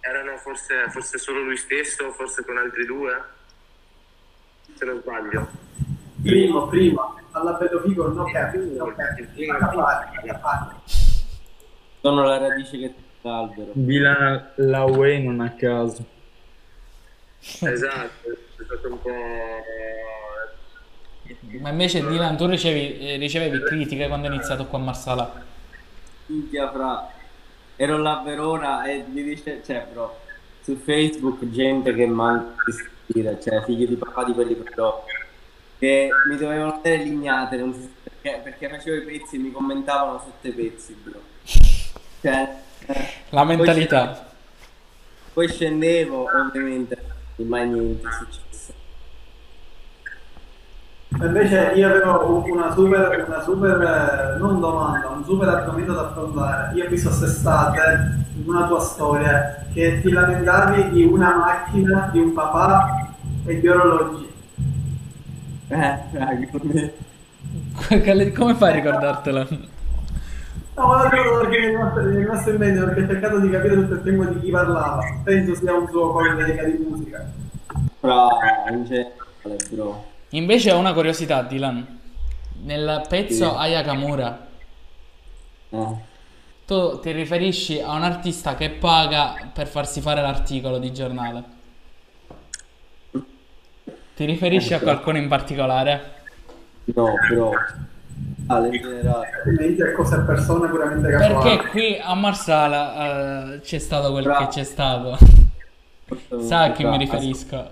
[0.01, 3.23] erano forse, forse solo lui stesso, forse con altri due,
[4.73, 5.47] se non sbaglio.
[6.21, 9.19] Primo, primo, alla Bedofigo no cap, no cap,
[9.61, 10.75] a fare, a fare.
[12.01, 13.71] Sono la radice che l'albero.
[13.73, 16.05] Dylan Laway non a caso.
[17.39, 19.11] Esatto, è stato un po'...
[21.59, 25.43] Ma invece Dylan, tu ricevi, eh, ricevevi critiche quando hai iniziato qua a Marsala?
[26.25, 27.11] Minchia, fra.
[27.82, 30.19] Ero là a Verona e mi dice, cioè, bro,
[30.61, 35.05] su Facebook gente che manca di sentire, cioè, figli di papà di quelli però,
[35.77, 40.19] che mi dovevano dare lignate, non so perché, perché facevo i pezzi e mi commentavano
[40.19, 41.21] sotto i pezzi, bro.
[42.19, 42.55] Cioè,
[42.88, 44.30] eh, La mentalità.
[45.32, 47.01] poi scendevo, ovviamente,
[47.38, 48.48] mai niente è successo.
[51.12, 56.76] Invece io avevo una super, una super, eh, non domanda, un super argomento da affrontare.
[56.76, 62.20] Io ho visto quest'estate in una tua storia che ti lamentavi di una macchina, di
[62.20, 63.07] un papà
[63.45, 64.30] e di orologi.
[65.68, 66.93] Eh, raga, come-
[68.36, 69.47] Come fai a ricordartela?
[70.76, 73.07] No, ma la ricordo perché mi è rimasto, mi è rimasto in mente perché ho
[73.07, 75.03] cercato di capire tutto il tempo di chi parlava.
[75.24, 77.26] Penso sia un suo collega di musica.
[77.99, 78.28] fra,
[78.70, 80.09] in generale, bro.
[80.30, 81.97] Invece ho una curiosità, Dylan.
[82.61, 83.55] Nel pezzo Sì.
[83.57, 84.47] Ayakamura,
[85.69, 85.95] Eh.
[86.65, 91.43] tu ti riferisci a un artista che paga per farsi fare l'articolo di giornale?
[94.15, 96.17] Ti riferisci a qualcuno in particolare?
[96.95, 97.51] No, bro.
[98.47, 99.27] Ah, in generale.
[99.59, 99.75] E
[100.25, 101.43] persone puramente casuali.
[101.57, 104.45] Perché qui a Marsala eh, c'è stato quel Bravo.
[104.45, 105.17] che c'è stato.
[106.41, 107.69] Sa a chi mi riferisco.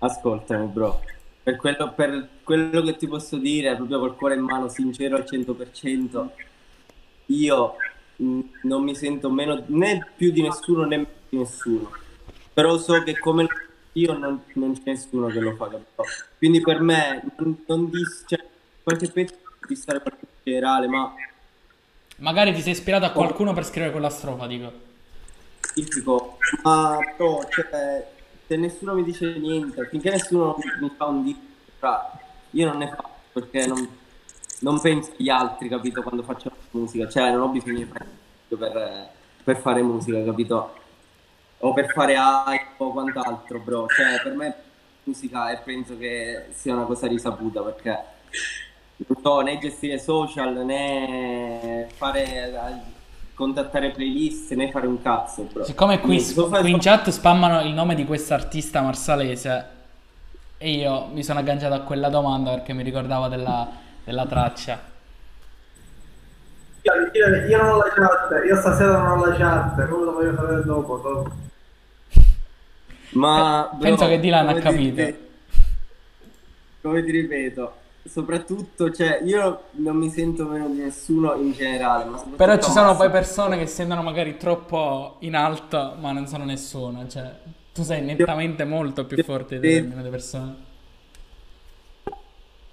[0.00, 1.00] Ascoltami, bro.
[1.44, 5.24] Per quello, per quello che ti posso dire, proprio col cuore in mano, sincero al
[5.26, 6.30] 100%,
[7.26, 7.76] io
[8.16, 11.90] mh, non mi sento meno né più di nessuno né meno di nessuno.
[12.52, 13.46] Però so che come
[13.92, 16.04] io non, non c'è nessuno che lo fa, capito?
[16.38, 18.40] Quindi per me non, non dis, cioè,
[18.82, 19.36] qualche pezzo
[19.68, 21.14] di stare qualche generale, ma
[22.18, 24.72] Magari ti sei ispirato a qualcuno per scrivere quella strofa, dico.
[25.74, 28.13] dico, ma bro, cioè,
[28.46, 31.36] se nessuno mi dice niente, finché nessuno mi fa un
[31.78, 32.18] fra,
[32.50, 33.88] io non ne faccio perché non,
[34.60, 38.06] non penso agli altri, capito, quando faccio musica, cioè non ho bisogno di fare
[38.48, 39.10] per,
[39.42, 40.74] per fare musica, capito?
[41.58, 44.54] O per fare hype o quant'altro, bro, cioè per me
[45.04, 48.04] musica e penso che sia una cosa risaputa perché
[48.96, 52.50] non so né gestire social né fare
[53.34, 55.64] contattare playlist né fare un cazzo bro.
[55.64, 59.66] Siccome qui, so fare- qui in chat spammano il nome di quest'artista marsalese
[60.58, 63.68] e io mi sono agganciato a quella domanda perché mi ricordavo della,
[64.04, 64.92] della traccia.
[66.82, 70.12] Io, io- io non ho la chat, io stasera non ho la chat, come lo
[70.12, 71.30] voglio sapere dopo, dopo.
[73.12, 74.94] ma bro, Penso che Dylan ha capito.
[74.94, 75.22] dirti-
[76.82, 77.74] come ti ripeto,
[78.04, 82.04] soprattutto, cioè, io non mi sento meno di nessuno in generale.
[82.04, 86.44] Ma Però ci sono poi persone che sentono magari troppo in alto, ma non sono
[86.44, 87.08] nessuno.
[87.08, 87.34] Cioè,
[87.72, 90.72] tu sei nettamente molto più forte di determinate persone.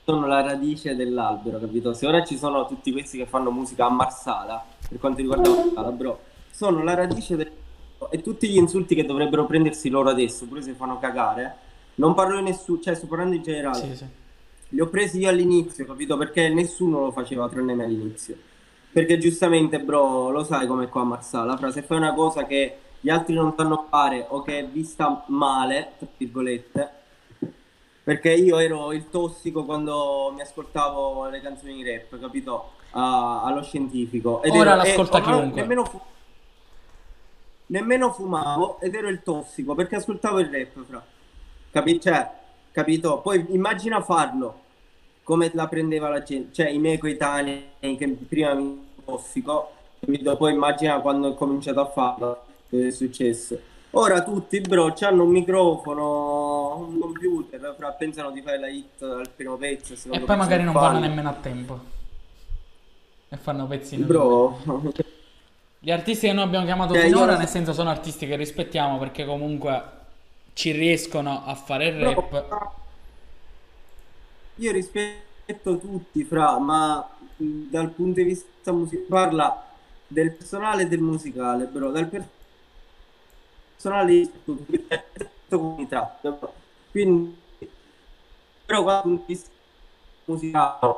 [0.03, 1.93] Sono la radice dell'albero, capito?
[1.93, 5.91] Se ora ci sono tutti questi che fanno musica a Marsala, per quanto riguarda Marsala,
[5.91, 6.19] bro,
[6.51, 7.51] sono la radice del...
[8.09, 11.55] E tutti gli insulti che dovrebbero prendersi loro adesso, pure se fanno cagare,
[11.95, 13.79] non parlo di nessuno, cioè sto parlando in generale.
[13.79, 14.05] Sì, sì.
[14.73, 16.17] Li ho presi io all'inizio, capito?
[16.17, 18.37] Perché nessuno lo faceva tranne me all'inizio.
[18.91, 22.77] Perché giustamente, bro, lo sai come qua a Marsala, fra se fai una cosa che
[23.01, 26.89] gli altri non sanno fare o che è vista male, tra virgolette,
[28.03, 32.71] perché io ero il tossico quando mi ascoltavo le canzoni rap, capito?
[32.91, 34.41] A, allo scientifico.
[34.41, 35.61] Ed Ora ero, l'ascolta e, chiunque.
[35.61, 36.01] Nemmeno, fu-
[37.67, 41.05] nemmeno fumavo ed ero il tossico perché ascoltavo il rap, fra.
[41.71, 42.29] Capi- cioè,
[42.71, 43.19] capito?
[43.19, 44.60] Poi immagina farlo
[45.23, 50.35] come la prendeva la gente, cioè i miei coetanei che prima mi tossico, capito?
[50.35, 53.59] Poi immagina quando ho cominciato a farlo, cosa è successo.
[53.93, 59.29] Ora tutti, bro, hanno un microfono, un computer, fra, pensano di fare la hit al
[59.35, 59.93] primo pezzo.
[60.09, 61.79] E poi magari non vanno nemmeno a tempo.
[63.27, 64.59] E fanno pezzi Bro.
[65.79, 67.37] Gli artisti che noi abbiamo chiamato eh, finora, io...
[67.39, 69.83] nel senso, sono artisti che rispettiamo perché comunque
[70.53, 72.45] ci riescono a fare il rap.
[72.49, 72.73] No,
[74.61, 79.65] io rispetto tutti, fra, ma dal punto di vista musicale parla
[80.07, 82.07] del personale e del musicale, però dal
[83.75, 84.29] personale
[85.49, 86.19] comunità.
[86.91, 87.35] Quindi,
[88.65, 89.49] però dal punto di vista
[90.25, 90.95] musicale,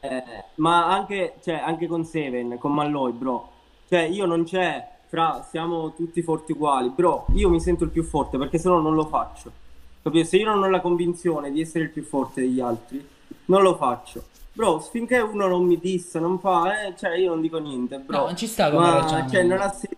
[0.00, 3.52] cioè, ma anche, cioè, anche con Seven, con Malloy, bro.
[3.88, 8.02] Cioè, io non c'è fra siamo tutti forti uguali, però io mi sento il più
[8.04, 9.64] forte perché se no non lo faccio.
[10.06, 10.24] Capito?
[10.24, 13.04] Se io non ho la convinzione di essere il più forte degli altri,
[13.46, 14.22] non lo faccio.
[14.52, 18.18] Bro, finché uno non mi dissa, non fa, eh, cioè io non dico niente, bro.
[18.18, 19.96] No, non ci sta come Ma, cioè, non ha senso.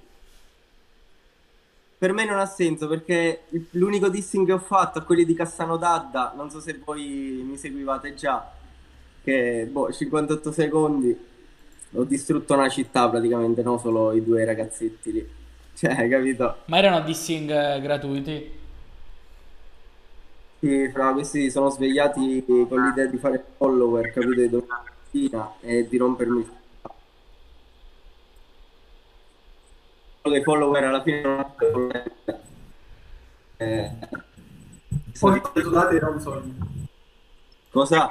[1.98, 3.42] Per me non ha senso perché
[3.72, 7.58] l'unico dissing che ho fatto a quelli di Cassano Dadda, non so se voi mi
[7.58, 8.50] seguivate già,
[9.22, 11.26] che boh, 58 secondi,
[11.92, 15.28] ho distrutto una città praticamente, non solo i due ragazzetti lì.
[15.74, 16.56] Cioè, capito?
[16.64, 18.57] Ma erano dissing eh, gratuiti?
[20.60, 24.40] Sì, fra questi sono svegliati con l'idea di fare follower, capito?
[24.40, 26.50] Di mattina e di rompermi il
[30.32, 32.04] che follower alla fine non ha problema.
[33.56, 33.90] Eh,
[35.18, 36.54] Poi i risultati era un sogno.
[37.70, 38.08] Cosa?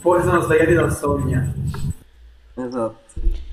[0.00, 1.52] Poi sono svegliati dal sogno.
[2.54, 3.46] Esatto.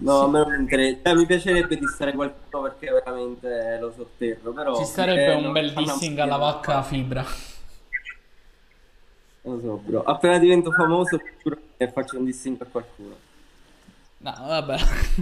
[0.00, 1.00] No, a me non interessa.
[1.04, 4.52] Cioè, mi piacerebbe di stare qualcuno perché veramente lo sotterro.
[4.52, 7.24] Però Ci sarebbe un bel dissing alla vacca fibra.
[9.42, 10.02] Lo so, bro.
[10.04, 11.18] Appena divento famoso,
[11.92, 13.16] faccio un dissing a qualcuno.
[14.18, 14.76] No, vabbè.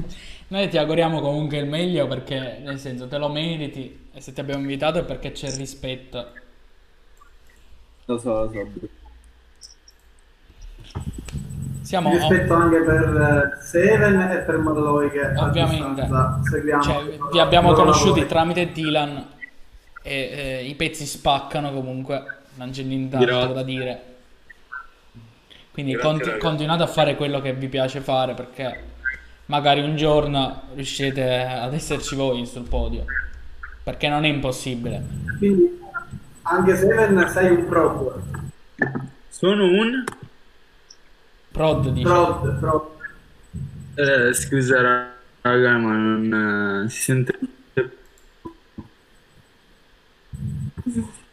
[0.49, 4.41] Noi ti auguriamo comunque il meglio perché, nel senso, te lo meriti e se ti
[4.41, 6.33] abbiamo invitato è perché c'è rispetto.
[8.07, 8.89] Lo so, lo so, bro.
[11.87, 16.09] Siamo rispetto ov- anche per Seven e per Malloy che ovviamente.
[16.83, 18.27] cioè, vi abbiamo conosciuti lavori.
[18.27, 19.25] tramite Dylan
[20.03, 22.39] e eh, i pezzi spaccano comunque.
[22.57, 24.03] Non c'è nient'altro da dire.
[25.71, 28.83] Quindi conti- continuate a fare quello che vi piace fare perché
[29.47, 33.05] magari un giorno riuscite ad esserci voi sul podio.
[33.85, 35.05] Perché non è impossibile.
[35.39, 35.81] Quindi
[36.43, 38.23] anche Seven sei un pro.
[39.29, 40.03] Sono un
[41.57, 42.07] Prod, dice.
[42.07, 42.83] Prod, prod.
[43.95, 47.39] Eh, scusa raga, ma non eh, si sente...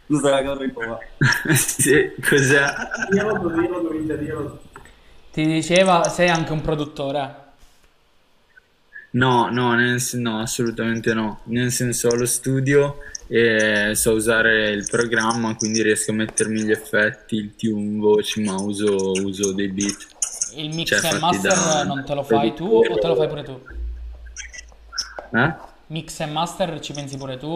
[0.07, 0.97] Scusa raga, riprova.
[1.53, 2.63] sì, cos'è?
[5.33, 7.35] Ti diceva, sei anche un produttore?
[9.11, 11.41] No, no, nel, no, assolutamente no.
[11.45, 12.95] Nel senso, ho lo studio
[13.35, 18.53] e so usare il programma, quindi riesco a mettermi gli effetti, il tune, voci, ma
[18.61, 20.05] uso, uso dei beat.
[20.53, 21.83] Il mix cioè, e master da...
[21.83, 23.59] non te lo fai tu o te lo fai pure tu?
[25.35, 25.53] Eh?
[25.87, 27.47] Mix e master ci pensi pure tu?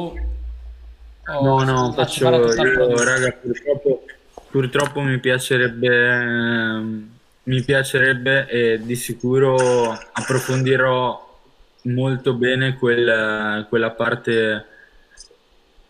[1.28, 4.04] O no, no, faccio io, raga, purtroppo,
[4.50, 7.10] purtroppo mi piacerebbe ehm,
[7.44, 11.40] mi piacerebbe e di sicuro approfondirò
[11.84, 14.66] molto bene quel, quella parte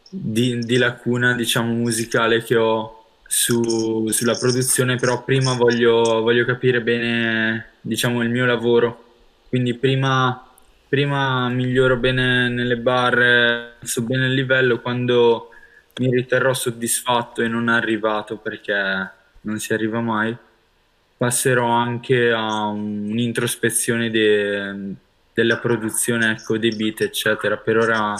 [0.09, 6.81] di, di, lacuna, diciamo, musicale che ho su, sulla produzione, però prima voglio, voglio, capire
[6.81, 9.03] bene, diciamo, il mio lavoro.
[9.49, 10.49] Quindi prima,
[10.87, 15.49] prima miglioro bene nelle barre, so bene il livello, quando
[15.99, 20.35] mi riterrò soddisfatto e non arrivato perché non si arriva mai,
[21.17, 24.93] passerò anche a un'introspezione de,
[25.33, 27.57] della produzione, ecco, dei beat, eccetera.
[27.57, 28.15] Per ora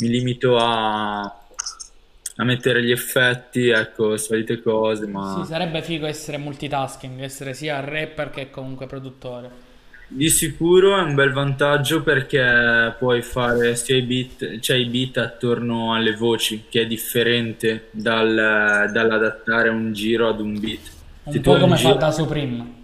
[0.00, 5.40] mi limito a, a mettere gli effetti, ecco, solite cose, ma...
[5.42, 9.68] Sì, sarebbe figo essere multitasking, essere sia rapper che comunque produttore.
[10.12, 15.18] Di sicuro è un bel vantaggio perché puoi fare sia i beat, cioè i beat
[15.18, 20.80] attorno alle voci, che è differente dal, dall'adattare un giro ad un beat.
[21.22, 21.92] Un Se po' come giro...
[21.92, 22.74] fa da Supreme.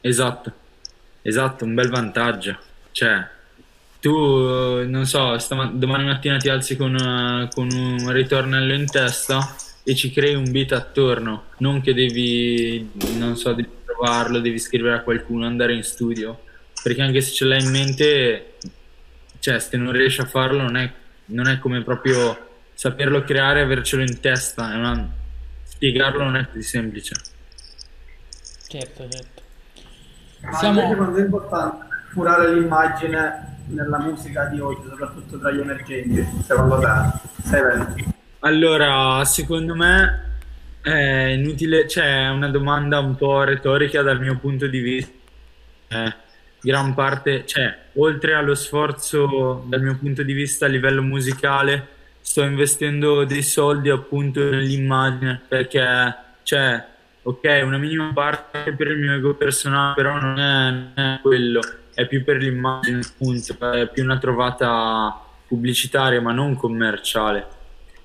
[0.00, 0.52] Esatto,
[1.22, 2.58] esatto, un bel vantaggio.
[2.90, 3.28] Cioè,
[4.04, 9.94] tu, non so, stam- domani mattina ti alzi con, con un ritornello in testa e
[9.94, 15.00] ci crei un beat attorno, non che devi, non so, devi trovarlo, devi scrivere a
[15.00, 16.38] qualcuno, andare in studio,
[16.82, 18.56] perché anche se ce l'hai in mente,
[19.38, 20.92] cioè se non riesci a farlo non è,
[21.26, 25.10] non è come proprio saperlo creare e avercelo in testa, una...
[25.62, 27.14] spiegarlo non è così semplice.
[28.68, 29.42] Certo, certo.
[30.58, 30.94] Siamo...
[30.94, 37.48] quando è importante curare l'immagine nella musica di oggi, soprattutto tra gli emergenti, secondo te?
[37.48, 38.12] Sei?
[38.40, 40.32] Allora, secondo me
[40.80, 45.12] è inutile, cioè è una domanda un po' retorica dal mio punto di vista.
[45.88, 46.14] Eh,
[46.60, 51.88] gran parte, cioè, oltre allo sforzo dal mio punto di vista a livello musicale,
[52.20, 56.84] sto investendo dei soldi appunto nell'immagine perché, cioè,
[57.22, 61.60] ok, una minima parte per il mio ego personale, però non è, non è quello,
[61.94, 67.46] è più per l'immagine, appunto, è più una trovata pubblicitaria ma non commerciale.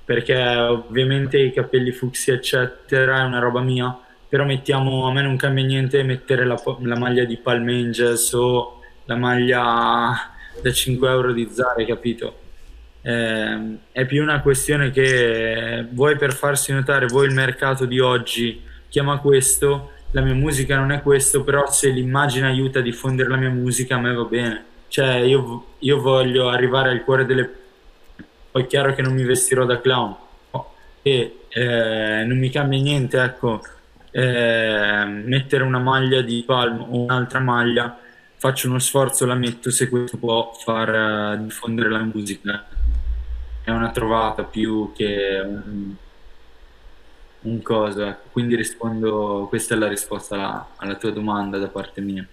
[0.05, 3.95] Perché ovviamente i capelli fucsia eccetera è una roba mia
[4.29, 8.79] però mettiamo a me non cambia niente mettere la, la maglia di Palm Angels o
[9.05, 10.31] la maglia
[10.61, 12.37] da 5 euro di Zara capito?
[13.01, 18.61] Eh, è più una questione che vuoi per farsi notare voi il mercato di oggi
[18.87, 23.37] chiama questo la mia musica non è questo però se l'immagine aiuta a diffondere la
[23.37, 24.65] mia musica a me va bene.
[24.87, 27.59] Cioè io, io voglio arrivare al cuore delle
[28.51, 30.15] poi è chiaro che non mi vestirò da clown.
[31.01, 33.61] E eh, non mi cambia niente, ecco,
[34.11, 37.97] eh, mettere una maglia di Palm o un'altra maglia,
[38.35, 42.65] faccio uno sforzo, la metto se questo può far uh, diffondere la musica.
[43.63, 45.93] È una trovata più che un,
[47.41, 48.29] un coso, ecco.
[48.31, 52.27] quindi rispondo, questa è la risposta alla, alla tua domanda da parte mia.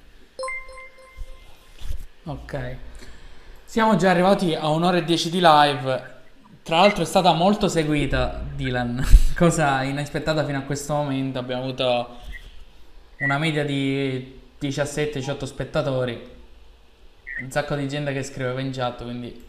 [2.24, 2.76] Ok.
[3.64, 6.14] Siamo già arrivati a un'ora e dieci di live.
[6.62, 9.04] Tra l'altro è stata molto seguita Dylan,
[9.36, 11.38] cosa inaspettata fino a questo momento.
[11.38, 12.16] Abbiamo avuto
[13.18, 16.20] una media di 17-18 spettatori,
[17.40, 19.44] un sacco di gente che scriveva in chat, quindi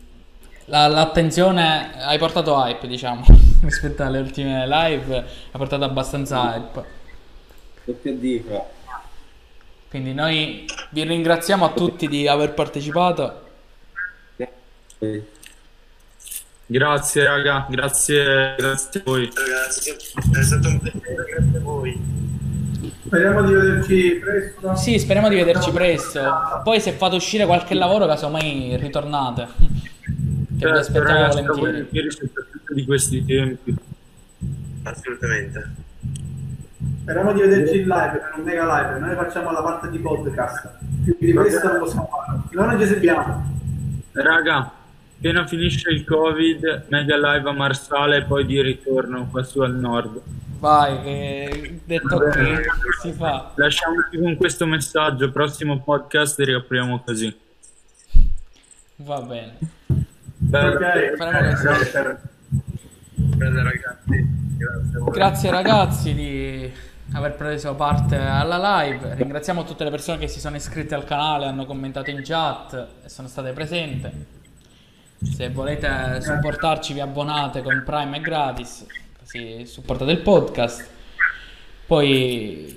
[0.65, 3.23] la, l'attenzione hai portato hype, diciamo,
[3.63, 6.95] rispetto alle ultime live, ha portato abbastanza hype.
[8.01, 8.69] Che dico?
[9.89, 13.45] Quindi noi vi ringraziamo a tutti di aver partecipato.
[16.65, 19.31] Grazie raga, grazie, grazie a voi.
[19.33, 22.25] Ragazzi, è stato un piacere, grazie a voi.
[23.05, 24.75] Speriamo di vederci presto.
[24.75, 26.61] Sì, speriamo di vederci presto.
[26.63, 29.47] Poi se fate uscire qualche lavoro, casomai ritornate.
[30.57, 32.11] Che vi Certo, aspettiamo ragazzi, volentieri.
[32.11, 33.75] soprattutto di questi tempi.
[34.83, 35.69] Assolutamente.
[37.01, 38.99] Speriamo di vederci in live, per un mega live.
[38.99, 40.77] Noi facciamo la parte di podcast.
[41.03, 42.39] Più di questo non possiamo fare.
[42.51, 43.55] Non ci esibiamo.
[44.13, 44.71] Raga,
[45.17, 49.75] appena finisce il covid, mega live a Marsala e poi di ritorno qua su al
[49.75, 50.19] nord.
[50.59, 52.57] Vai, che detto qui
[53.01, 53.51] si fa.
[53.55, 57.35] Lasciamoci con questo messaggio, prossimo podcast riapriamo così.
[58.95, 59.57] Va bene.
[60.39, 62.17] Beh, Ok, faremo così.
[63.15, 64.27] Bene ragazzi,
[65.11, 66.71] grazie ragazzi di
[67.13, 69.15] aver preso parte alla live.
[69.15, 73.09] Ringraziamo tutte le persone che si sono iscritte al canale, hanno commentato in chat e
[73.09, 74.35] sono state presenti.
[75.19, 78.85] Se volete supportarci vi abbonate con Prime è gratis,
[79.19, 80.87] così supportate il podcast.
[81.87, 82.75] Poi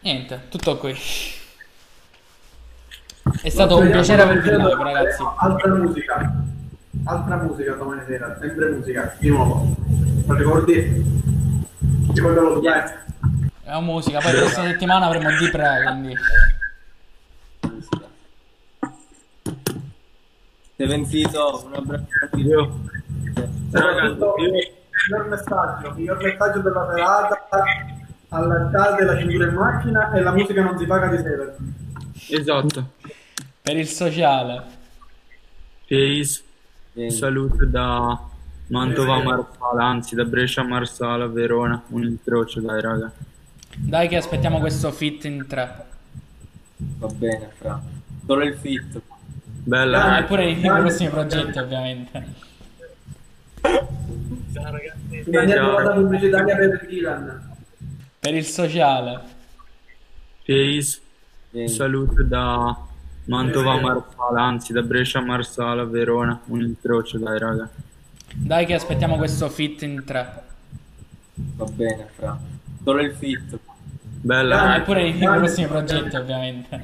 [0.00, 0.96] niente, tutto qui.
[3.40, 5.22] È stato un piacere avervi live ragazzi.
[5.36, 6.50] Altra musica.
[7.04, 8.36] Altra musica domani sera.
[8.40, 9.16] Sempre musica.
[9.18, 9.74] Di nuovo.
[10.26, 11.04] Lo ricordi?
[12.14, 12.82] Ricordalo tu, dai.
[13.64, 16.14] È una musica, poi questa settimana avremo di pre, quindi
[20.74, 22.80] Steven Fito, un abbraccio io,
[23.70, 27.46] raga, Soprattutto, io, miglior messaggio, miglior messaggio della serata.
[28.28, 31.54] Allacciate la cintura in macchina e la musica non si paga di sera.
[32.30, 32.90] esatto.
[33.62, 34.80] per il sociale.
[35.86, 36.42] Peace,
[36.94, 37.10] Vieni.
[37.10, 38.20] saluto da
[38.66, 43.10] Mantova Marsala, anzi da Brescia a Marsala, Verona, un incrocio dai raga.
[43.74, 45.84] Dai che aspettiamo questo fit in tre.
[46.76, 47.82] Va bene, fra.
[48.26, 49.00] Solo il fit.
[49.64, 50.04] Bella.
[50.04, 52.26] Ah, e pure i prossimi progetti ovviamente.
[53.60, 55.22] Ciao ragazzi.
[55.24, 55.78] Rimaniamo ciao.
[55.78, 57.56] la pubblicitaria per Dylan.
[58.18, 59.20] Per il sociale.
[60.44, 61.00] Peace.
[61.50, 61.68] Vieni.
[61.68, 62.76] Salute da
[63.24, 67.68] Mantova Marsala, anzi da Brescia a Marsala, Verona, un incrocio dai raga.
[68.34, 70.42] Dai che aspettiamo questo fit in tre.
[71.34, 72.38] Va bene, fra.
[72.82, 73.58] Solo il fit.
[74.20, 74.62] Bella.
[74.62, 76.82] Ah, e pure i prossimi progetti ovviamente.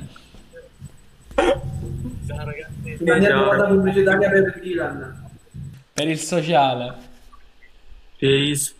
[1.34, 2.96] Ciao ragazzi.
[2.98, 3.52] Rimaniamo ciao.
[3.52, 5.30] la pubblicitaria per Dylan.
[5.92, 6.94] Per il sociale.
[8.16, 8.74] Peace.